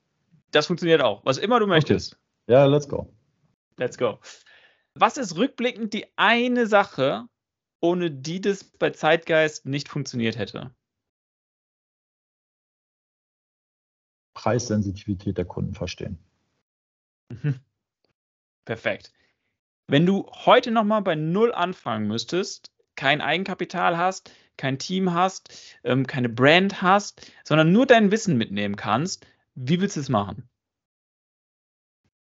Das 0.50 0.66
funktioniert 0.66 1.00
auch. 1.00 1.24
Was 1.24 1.38
immer 1.38 1.58
du 1.58 1.66
möchtest. 1.66 2.12
Okay. 2.12 2.52
Ja, 2.52 2.66
let's 2.66 2.86
go. 2.86 3.10
Let's 3.78 3.96
go. 3.96 4.18
Was 4.94 5.16
ist 5.16 5.38
rückblickend 5.38 5.94
die 5.94 6.04
eine 6.16 6.66
Sache, 6.66 7.24
ohne 7.80 8.10
die 8.10 8.42
das 8.42 8.64
bei 8.64 8.90
Zeitgeist 8.90 9.64
nicht 9.64 9.88
funktioniert 9.88 10.36
hätte? 10.36 10.72
Preissensitivität 14.40 15.36
der 15.36 15.44
Kunden 15.44 15.74
verstehen. 15.74 16.18
Mhm. 17.28 17.56
Perfekt. 18.64 19.12
Wenn 19.86 20.06
du 20.06 20.26
heute 20.30 20.70
nochmal 20.70 21.02
bei 21.02 21.14
Null 21.14 21.52
anfangen 21.52 22.08
müsstest, 22.08 22.72
kein 22.96 23.20
Eigenkapital 23.20 23.98
hast, 23.98 24.32
kein 24.56 24.78
Team 24.78 25.12
hast, 25.12 25.76
ähm, 25.84 26.06
keine 26.06 26.30
Brand 26.30 26.80
hast, 26.80 27.30
sondern 27.44 27.70
nur 27.70 27.84
dein 27.84 28.10
Wissen 28.10 28.38
mitnehmen 28.38 28.76
kannst, 28.76 29.26
wie 29.54 29.78
willst 29.82 29.96
du 29.96 30.00
es 30.00 30.08
machen? 30.08 30.48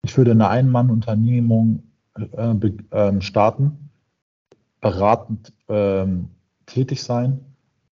Ich 0.03 0.15
würde 0.17 0.31
eine 0.31 0.47
Ein-Mann-Unternehmung 0.47 1.83
äh, 2.17 2.55
äh, 2.91 3.21
starten, 3.21 3.89
beratend 4.79 5.51
äh, 5.67 6.05
tätig 6.65 7.03
sein 7.03 7.54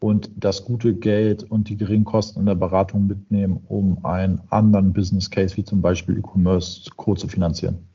und 0.05 0.29
das 0.35 0.65
gute 0.65 0.93
Geld 0.93 1.41
und 1.41 1.67
die 1.67 1.77
geringen 1.77 2.05
Kosten 2.05 2.41
in 2.41 2.45
der 2.45 2.53
Beratung 2.53 3.07
mitnehmen, 3.07 3.65
um 3.67 4.05
einen 4.05 4.39
anderen 4.51 4.93
Business 4.93 5.31
Case 5.31 5.57
wie 5.57 5.63
zum 5.63 5.81
Beispiel 5.81 6.19
E-Commerce 6.19 6.91
Co. 6.95 7.15
zu 7.15 7.27
finanzieren. 7.27 7.87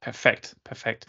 Perfekt, 0.00 0.56
perfekt. 0.64 1.06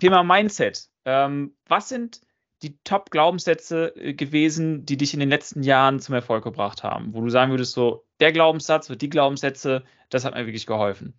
Thema 0.00 0.24
Mindset. 0.24 0.88
Ähm, 1.04 1.54
was 1.68 1.90
sind 1.90 2.22
die 2.62 2.78
Top-Glaubenssätze 2.84 3.94
äh, 3.96 4.14
gewesen, 4.14 4.86
die 4.86 4.96
dich 4.96 5.12
in 5.12 5.20
den 5.20 5.28
letzten 5.28 5.62
Jahren 5.62 6.00
zum 6.00 6.14
Erfolg 6.14 6.42
gebracht 6.42 6.82
haben? 6.82 7.12
Wo 7.12 7.20
du 7.20 7.28
sagen 7.28 7.50
würdest, 7.50 7.74
so, 7.74 8.06
der 8.18 8.32
Glaubenssatz 8.32 8.88
oder 8.88 8.96
die 8.96 9.10
Glaubenssätze, 9.10 9.84
das 10.08 10.24
hat 10.24 10.32
mir 10.32 10.46
wirklich 10.46 10.64
geholfen. 10.64 11.12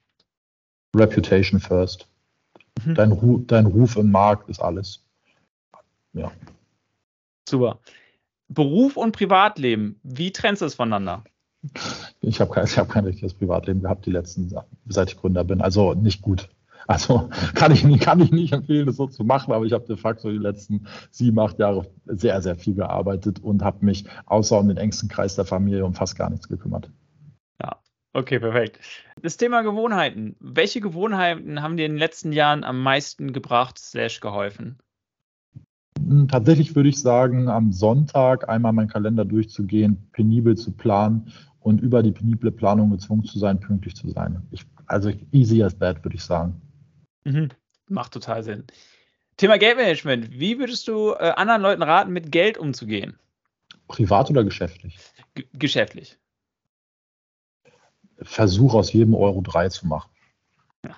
Reputation 0.96 1.60
first. 1.60 2.08
Mhm. 2.84 2.96
Dein, 2.96 3.12
Ru 3.12 3.38
dein 3.38 3.68
Ruf 3.68 3.98
im 3.98 4.10
Markt 4.10 4.50
ist 4.50 4.62
alles. 4.62 5.06
Ja. 6.14 6.32
Super. 7.48 7.80
Beruf 8.48 8.98
und 8.98 9.12
Privatleben, 9.12 10.00
wie 10.04 10.32
trennst 10.32 10.62
du 10.62 10.66
es 10.66 10.76
voneinander? 10.76 11.24
Ich 12.22 12.42
habe 12.42 12.54
kein, 12.54 12.68
hab 12.68 12.90
kein 12.90 13.06
richtiges 13.06 13.34
Privatleben 13.34 13.82
gehabt, 13.82 14.06
die 14.06 14.12
letzten, 14.12 14.54
seit 14.88 15.12
ich 15.12 15.18
Gründer 15.18 15.44
bin. 15.44 15.62
Also 15.62 15.94
nicht 15.94 16.22
gut. 16.22 16.50
Also 16.88 17.30
kann 17.56 17.72
ich, 17.72 17.82
kann 18.00 18.22
ich 18.22 18.32
nicht 18.32 18.54
empfehlen, 18.54 18.86
das 18.86 18.98
so 18.98 19.08
zu 19.08 19.24
machen, 19.24 19.52
aber 19.54 19.66
ich 19.66 19.74
habe 19.74 19.86
de 19.88 19.98
facto 19.98 20.30
die 20.30 20.38
letzten 20.38 20.88
sieben, 21.10 21.40
acht 21.40 21.58
Jahre 21.58 21.88
sehr, 22.06 22.42
sehr 22.42 22.56
viel 22.56 22.76
gearbeitet 22.76 23.40
und 23.40 23.64
habe 23.64 23.84
mich 23.84 24.06
außer 24.26 24.60
um 24.60 24.68
den 24.68 24.78
engsten 24.78 25.10
Kreis 25.10 25.36
der 25.36 25.46
Familie 25.46 25.86
um 25.86 25.96
fast 25.96 26.16
gar 26.16 26.30
nichts 26.30 26.48
gekümmert. 26.48 26.92
Ja, 27.62 27.80
okay, 28.14 28.40
perfekt. 28.40 28.80
Das 29.22 29.38
Thema 29.38 29.64
Gewohnheiten. 29.64 30.36
Welche 30.40 30.82
Gewohnheiten 30.82 31.64
haben 31.64 31.78
dir 31.78 31.88
in 31.88 31.94
den 31.94 32.00
letzten 32.00 32.32
Jahren 32.32 32.64
am 32.64 32.82
meisten 32.84 33.34
gebracht, 33.34 33.80
slash 33.80 34.20
geholfen? 34.20 34.78
Hm, 36.06 36.28
tatsächlich 36.28 36.76
würde 36.76 36.90
ich 36.90 37.00
sagen, 37.00 37.50
am 37.50 37.72
Sonntag 37.72 38.48
einmal 38.48 38.74
meinen 38.74 38.88
Kalender 38.88 39.26
durchzugehen, 39.26 40.08
penibel 40.12 40.56
zu 40.56 40.72
planen 40.72 41.34
und 41.60 41.82
über 41.82 42.04
die 42.04 42.12
penible 42.12 42.52
Planung 42.52 42.92
gezwungen 42.92 43.24
zu 43.24 43.40
sein, 43.40 43.60
pünktlich 43.60 43.96
zu 43.96 44.10
sein. 44.10 44.42
Ich, 44.52 44.66
also 44.86 45.12
easy 45.32 45.64
as 45.64 45.78
that, 45.80 46.04
würde 46.04 46.16
ich 46.16 46.24
sagen. 46.24 46.62
Mhm. 47.24 47.50
Macht 47.90 48.14
total 48.14 48.44
Sinn. 48.44 48.66
Thema 49.38 49.58
Geldmanagement. 49.58 50.32
Wie 50.32 50.60
würdest 50.60 50.88
du 50.88 51.14
äh, 51.14 51.34
anderen 51.36 51.62
Leuten 51.62 51.82
raten, 51.82 52.14
mit 52.14 52.32
Geld 52.32 52.58
umzugehen? 52.58 53.20
Privat 53.88 54.30
oder 54.30 54.44
geschäftlich? 54.44 54.98
G 55.34 55.46
geschäftlich. 55.54 56.18
Versuch 58.22 58.74
aus 58.76 58.94
jedem 58.94 59.14
Euro 59.14 59.42
drei 59.42 59.70
zu 59.70 59.88
machen. 59.88 60.10
Ja. 60.86 60.96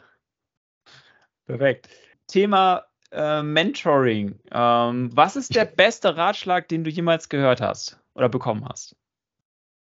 Perfekt. 1.45 1.89
Thema 2.27 2.83
äh, 3.11 3.43
Mentoring. 3.43 4.35
Ähm, 4.51 5.09
was 5.13 5.35
ist 5.35 5.55
der 5.55 5.65
beste 5.65 6.17
Ratschlag, 6.17 6.67
den 6.67 6.83
du 6.83 6.89
jemals 6.89 7.29
gehört 7.29 7.61
hast 7.61 7.99
oder 8.15 8.29
bekommen 8.29 8.65
hast? 8.67 8.95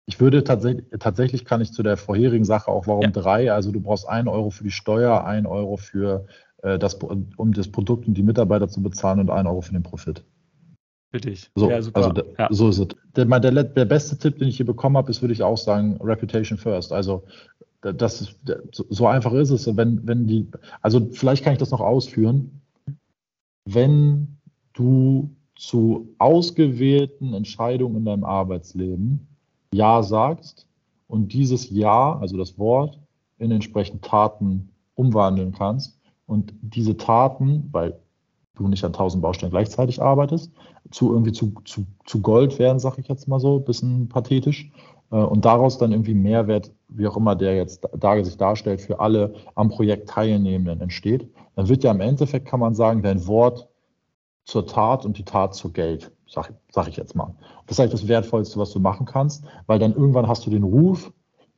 Ich 0.06 0.18
würde 0.18 0.42
tatsächlich, 0.42 0.86
tatsächlich 0.98 1.44
kann 1.44 1.60
ich 1.60 1.72
zu 1.72 1.82
der 1.82 1.96
vorherigen 1.96 2.44
Sache 2.44 2.70
auch, 2.70 2.86
warum 2.86 3.02
ja. 3.02 3.10
drei? 3.10 3.52
Also 3.52 3.70
du 3.70 3.80
brauchst 3.80 4.08
ein 4.08 4.26
Euro 4.26 4.50
für 4.50 4.64
die 4.64 4.70
Steuer, 4.70 5.24
ein 5.24 5.46
Euro 5.46 5.76
für 5.76 6.26
äh, 6.62 6.78
das, 6.78 6.94
um 6.94 7.52
das 7.52 7.70
Produkt 7.70 8.08
und 8.08 8.14
die 8.14 8.22
Mitarbeiter 8.22 8.68
zu 8.68 8.82
bezahlen 8.82 9.20
und 9.20 9.30
ein 9.30 9.46
Euro 9.46 9.60
für 9.60 9.72
den 9.72 9.82
Profit. 9.82 10.24
Für 11.12 11.20
dich. 11.20 11.50
So, 11.54 11.70
ja, 11.70 11.82
super. 11.82 11.96
Also 11.98 12.22
ja. 12.38 12.48
so 12.50 12.68
ist 12.68 12.78
es. 12.78 12.88
Der, 13.16 13.24
der, 13.24 13.64
der, 13.64 13.84
beste 13.84 14.16
Tipp, 14.16 14.38
den 14.38 14.48
ich 14.48 14.56
hier 14.56 14.66
bekommen 14.66 14.96
habe, 14.96 15.10
ist, 15.10 15.20
würde 15.22 15.34
ich 15.34 15.42
auch 15.42 15.58
sagen, 15.58 15.98
Reputation 16.00 16.56
first. 16.56 16.92
Also 16.92 17.24
das 17.80 18.20
ist, 18.20 18.36
so 18.88 19.06
einfach 19.06 19.32
ist 19.32 19.50
es. 19.50 19.76
Wenn, 19.76 20.06
wenn 20.06 20.26
die, 20.26 20.48
also 20.82 21.08
vielleicht 21.12 21.42
kann 21.42 21.52
ich 21.52 21.58
das 21.58 21.70
noch 21.70 21.80
ausführen. 21.80 22.60
Wenn 23.64 24.38
du 24.72 25.30
zu 25.56 26.14
ausgewählten 26.18 27.34
Entscheidungen 27.34 27.96
in 27.96 28.04
deinem 28.06 28.24
Arbeitsleben 28.24 29.28
ja 29.74 30.02
sagst 30.02 30.66
und 31.06 31.32
dieses 31.32 31.70
Ja, 31.70 32.18
also 32.18 32.36
das 32.36 32.58
Wort, 32.58 32.98
in 33.38 33.50
entsprechend 33.50 34.04
Taten 34.04 34.70
umwandeln 34.94 35.52
kannst 35.52 35.98
Und 36.26 36.54
diese 36.60 36.96
Taten, 36.96 37.68
weil 37.72 37.98
du 38.54 38.68
nicht 38.68 38.84
an 38.84 38.92
tausend 38.92 39.22
Baustellen 39.22 39.50
gleichzeitig 39.50 40.00
arbeitest, 40.00 40.52
zu 40.90 41.12
irgendwie 41.12 41.32
zu, 41.32 41.54
zu, 41.64 41.86
zu 42.04 42.20
Gold 42.20 42.58
werden, 42.58 42.78
sage 42.78 43.00
ich 43.00 43.08
jetzt 43.08 43.26
mal 43.26 43.40
so, 43.40 43.58
bisschen 43.58 44.08
pathetisch. 44.08 44.70
Äh, 45.10 45.16
und 45.16 45.44
daraus 45.44 45.78
dann 45.78 45.92
irgendwie 45.92 46.14
Mehrwert, 46.14 46.72
wie 46.88 47.06
auch 47.06 47.16
immer 47.16 47.36
der 47.36 47.56
jetzt 47.56 47.86
da 47.98 48.22
sich 48.22 48.36
darstellt, 48.36 48.80
für 48.80 49.00
alle 49.00 49.34
am 49.54 49.68
Projekt 49.68 50.08
Teilnehmenden 50.08 50.80
entsteht, 50.80 51.28
dann 51.56 51.68
wird 51.68 51.84
ja 51.84 51.90
im 51.90 52.00
Endeffekt, 52.00 52.46
kann 52.46 52.60
man 52.60 52.74
sagen, 52.74 53.02
dein 53.02 53.26
Wort 53.26 53.68
zur 54.44 54.66
Tat 54.66 55.04
und 55.04 55.18
die 55.18 55.24
Tat 55.24 55.54
zu 55.54 55.72
Geld, 55.72 56.10
sag, 56.26 56.52
sag 56.70 56.88
ich 56.88 56.96
jetzt 56.96 57.14
mal. 57.14 57.34
Das 57.66 57.76
ist 57.76 57.80
eigentlich 57.80 58.00
das 58.00 58.08
Wertvollste, 58.08 58.58
was 58.58 58.72
du 58.72 58.80
machen 58.80 59.06
kannst, 59.06 59.44
weil 59.66 59.78
dann 59.78 59.94
irgendwann 59.94 60.28
hast 60.28 60.46
du 60.46 60.50
den 60.50 60.64
Ruf, 60.64 61.12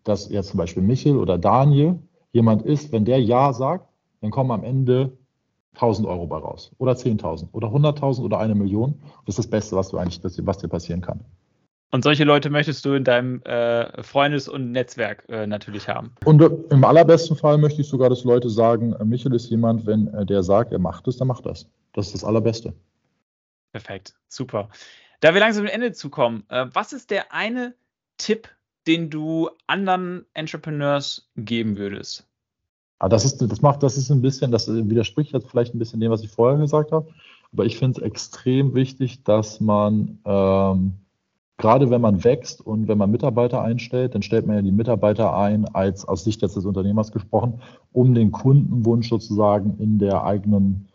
dass 0.05 0.29
jetzt 0.29 0.49
zum 0.49 0.59
Beispiel 0.59 0.83
Michel 0.83 1.17
oder 1.17 1.39
Daniel 1.39 1.99
jemand 2.33 2.63
ist, 2.63 2.93
wenn 2.93 3.05
der 3.05 3.23
Ja 3.23 3.53
sagt, 3.53 3.89
dann 4.21 4.31
kommen 4.31 4.51
am 4.51 4.65
Ende 4.65 5.17
1000 5.75 6.07
Euro 6.07 6.27
bei 6.27 6.37
raus 6.37 6.73
oder 6.79 6.93
10.000 6.93 7.49
oder 7.53 7.69
100.000 7.69 8.23
oder 8.23 8.39
eine 8.39 8.55
Million. 8.55 9.01
Das 9.25 9.39
ist 9.39 9.47
das 9.47 9.51
Beste, 9.51 9.77
was 9.77 9.89
du 9.89 9.97
eigentlich, 9.97 10.21
was 10.45 10.59
dir 10.59 10.69
passieren 10.69 11.01
kann. 11.01 11.21
Und 11.95 12.05
solche 12.05 12.25
Leute 12.25 12.49
möchtest 12.49 12.87
du 12.87 12.95
in 12.95 13.05
deinem 13.05 13.43
äh, 13.43 14.03
Freundes- 14.03 14.49
und 14.49 14.73
Netzwerk 14.73 15.25
äh, 15.29 15.47
natürlich 15.47 15.89
haben. 15.89 16.15
Und 16.25 16.41
äh, 16.41 16.49
im 16.71 16.85
allerbesten 16.85 17.37
Fall 17.37 17.59
möchte 17.59 17.83
ich 17.83 17.89
sogar, 17.89 18.09
dass 18.09 18.25
Leute 18.25 18.49
sagen, 18.49 18.95
äh, 18.95 19.05
Michael 19.05 19.35
ist 19.35 19.51
jemand, 19.51 19.85
wenn 19.85 20.09
äh, 20.09 20.25
der 20.25 20.43
sagt, 20.43 20.73
er 20.73 20.79
macht 20.79 21.07
es, 21.07 21.19
dann 21.19 21.29
macht 21.29 21.45
das. 21.45 21.69
Das 21.93 22.07
ist 22.07 22.15
das 22.15 22.25
Allerbeste. 22.25 22.73
Perfekt, 23.73 24.15
super. 24.29 24.71
Da 25.21 25.35
wir 25.35 25.41
langsam 25.41 25.67
zum 25.67 25.75
Ende 25.75 25.93
zukommen, 25.93 26.45
äh, 26.49 26.65
was 26.73 26.95
ist 26.95 27.11
der 27.11 27.35
eine 27.35 27.75
Tipp, 28.17 28.49
den 28.87 29.11
du 29.11 29.51
anderen 29.67 30.25
Entrepreneurs 30.33 31.31
geben 31.37 31.77
würdest? 31.77 32.27
Ah, 33.01 33.11
das, 33.11 33.27
ist, 33.27 33.39
das 33.43 33.61
macht, 33.61 33.83
das 33.83 33.99
ist 33.99 34.11
ein 34.11 34.23
bisschen, 34.23 34.51
das 34.51 34.67
widerspricht 34.67 35.35
jetzt 35.35 35.51
vielleicht 35.51 35.75
ein 35.75 35.79
bisschen 35.79 36.01
dem, 36.01 36.11
was 36.11 36.23
ich 36.23 36.31
vorher 36.31 36.59
gesagt 36.59 36.91
habe. 36.91 37.13
Aber 37.53 37.67
ich 37.67 37.77
finde 37.77 38.01
es 38.01 38.07
extrem 38.07 38.75
wichtig, 38.75 39.25
dass 39.25 39.61
man 39.61 40.21
ähm, 40.25 40.95
gerade 41.63 41.89
wenn 41.91 42.01
man 42.01 42.25
wächst 42.25 42.61
und 42.61 42.89
wenn 42.89 42.99
man 42.99 43.11
Mitarbeiter 43.11 43.63
einstellt, 43.63 44.15
dann 44.15 44.23
stellt 44.23 44.47
man 44.47 44.57
ja 44.57 44.63
die 44.63 44.73
Mitarbeiter 44.73 45.35
ein, 45.35 45.65
als 45.67 46.07
aus 46.07 46.25
Sicht 46.25 46.43
des 46.43 46.57
Unternehmers 46.57 47.13
gesprochen, 47.13 47.61
um 47.93 48.15
den 48.15 48.33
Kundenwunsch 48.33 49.09
sozusagen 49.09 49.79
in 49.79 49.99
der 49.99 50.25
eigenen 50.25 50.89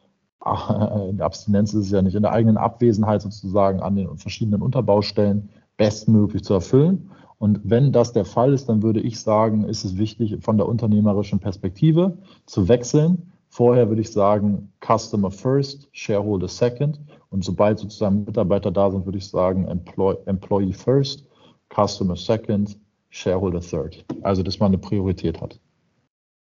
äh, 0.45 1.09
in 1.09 1.17
der 1.17 1.25
Abstinenz 1.25 1.73
ist 1.73 1.85
es 1.85 1.91
ja 1.91 2.01
nicht, 2.01 2.15
in 2.15 2.21
der 2.21 2.33
eigenen 2.33 2.57
Abwesenheit 2.57 3.21
sozusagen 3.21 3.79
an 3.79 3.95
den 3.95 4.17
verschiedenen 4.17 4.61
Unterbaustellen 4.61 5.49
bestmöglich 5.77 6.43
zu 6.43 6.53
erfüllen. 6.53 7.09
Und 7.39 7.61
wenn 7.63 7.91
das 7.91 8.13
der 8.13 8.25
Fall 8.25 8.53
ist, 8.53 8.67
dann 8.67 8.81
würde 8.81 8.99
ich 8.99 9.19
sagen, 9.19 9.63
ist 9.63 9.85
es 9.85 9.97
wichtig, 9.97 10.37
von 10.41 10.57
der 10.57 10.67
unternehmerischen 10.67 11.39
Perspektive 11.39 12.17
zu 12.45 12.67
wechseln. 12.67 13.31
Vorher 13.47 13.89
würde 13.89 14.01
ich 14.01 14.11
sagen, 14.11 14.73
Customer 14.85 15.31
First, 15.31 15.87
Shareholder 15.91 16.47
Second. 16.47 16.99
Und 17.29 17.43
sobald 17.43 17.79
sozusagen 17.79 18.23
Mitarbeiter 18.23 18.71
da 18.71 18.89
sind, 18.89 19.05
würde 19.05 19.17
ich 19.17 19.27
sagen, 19.27 19.67
Employ 19.67 20.15
Employee 20.25 20.73
First, 20.73 21.27
Customer 21.73 22.15
Second, 22.15 22.77
Shareholder 23.09 23.61
Third. 23.61 24.05
Also, 24.23 24.43
dass 24.43 24.59
man 24.59 24.67
eine 24.67 24.77
Priorität 24.77 25.41
hat. 25.41 25.59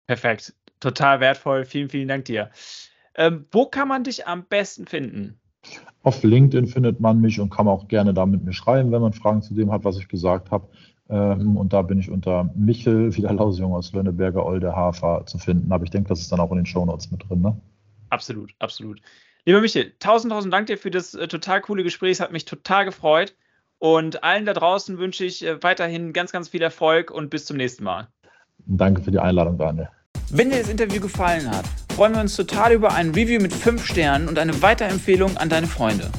Perfekt. 0.07 0.53
Total 0.79 1.19
wertvoll. 1.19 1.65
Vielen, 1.65 1.89
vielen 1.89 2.07
Dank 2.07 2.25
dir. 2.25 2.49
Ähm, 3.15 3.45
wo 3.51 3.65
kann 3.65 3.87
man 3.87 4.03
dich 4.03 4.27
am 4.27 4.45
besten 4.45 4.85
finden? 4.85 5.39
Auf 6.03 6.23
LinkedIn 6.23 6.67
findet 6.67 6.99
man 6.99 7.19
mich 7.19 7.39
und 7.39 7.49
kann 7.49 7.67
auch 7.67 7.87
gerne 7.87 8.13
da 8.13 8.25
mit 8.25 8.43
mir 8.43 8.53
schreiben, 8.53 8.91
wenn 8.91 9.01
man 9.01 9.13
Fragen 9.13 9.41
zu 9.41 9.53
dem 9.53 9.71
hat, 9.71 9.83
was 9.83 9.97
ich 9.97 10.07
gesagt 10.07 10.51
habe. 10.51 10.67
Ähm, 11.09 11.57
und 11.57 11.73
da 11.73 11.81
bin 11.81 11.99
ich 11.99 12.09
unter 12.09 12.49
Michel, 12.55 13.15
wieder 13.15 13.33
Lausjung 13.33 13.73
aus 13.73 13.91
Lönneberger 13.91 14.45
Olde 14.45 14.75
Hafer 14.75 15.25
zu 15.25 15.37
finden. 15.37 15.71
Aber 15.71 15.83
ich 15.83 15.89
denke, 15.89 16.09
das 16.09 16.21
ist 16.21 16.31
dann 16.31 16.39
auch 16.39 16.51
in 16.51 16.57
den 16.57 16.65
Shownotes 16.65 17.11
mit 17.11 17.27
drin. 17.27 17.41
Ne? 17.41 17.59
Absolut, 18.09 18.53
absolut. 18.59 19.01
Lieber 19.49 19.61
Michel, 19.61 19.93
tausend, 19.97 20.31
tausend 20.31 20.53
Dank 20.53 20.67
dir 20.67 20.77
für 20.77 20.91
das 20.91 21.15
äh, 21.15 21.27
total 21.27 21.61
coole 21.61 21.81
Gespräch. 21.81 22.11
Es 22.11 22.19
hat 22.19 22.31
mich 22.31 22.45
total 22.45 22.85
gefreut. 22.85 23.33
Und 23.79 24.23
allen 24.23 24.45
da 24.45 24.53
draußen 24.53 24.99
wünsche 24.99 25.25
ich 25.25 25.43
äh, 25.43 25.63
weiterhin 25.63 26.13
ganz, 26.13 26.31
ganz 26.31 26.49
viel 26.49 26.61
Erfolg 26.61 27.09
und 27.09 27.31
bis 27.31 27.45
zum 27.45 27.57
nächsten 27.57 27.83
Mal. 27.83 28.09
Danke 28.67 29.01
für 29.01 29.09
die 29.09 29.17
Einladung, 29.17 29.57
Daniel. 29.57 29.89
Wenn 30.29 30.51
dir 30.51 30.59
das 30.59 30.69
Interview 30.69 31.01
gefallen 31.01 31.49
hat, 31.49 31.65
freuen 31.95 32.13
wir 32.13 32.21
uns 32.21 32.35
total 32.35 32.73
über 32.73 32.93
ein 32.93 33.09
Review 33.09 33.41
mit 33.41 33.51
5 33.51 33.83
Sternen 33.83 34.27
und 34.27 34.37
eine 34.37 34.61
Weiterempfehlung 34.61 35.35
an 35.37 35.49
deine 35.49 35.65
Freunde. 35.65 36.11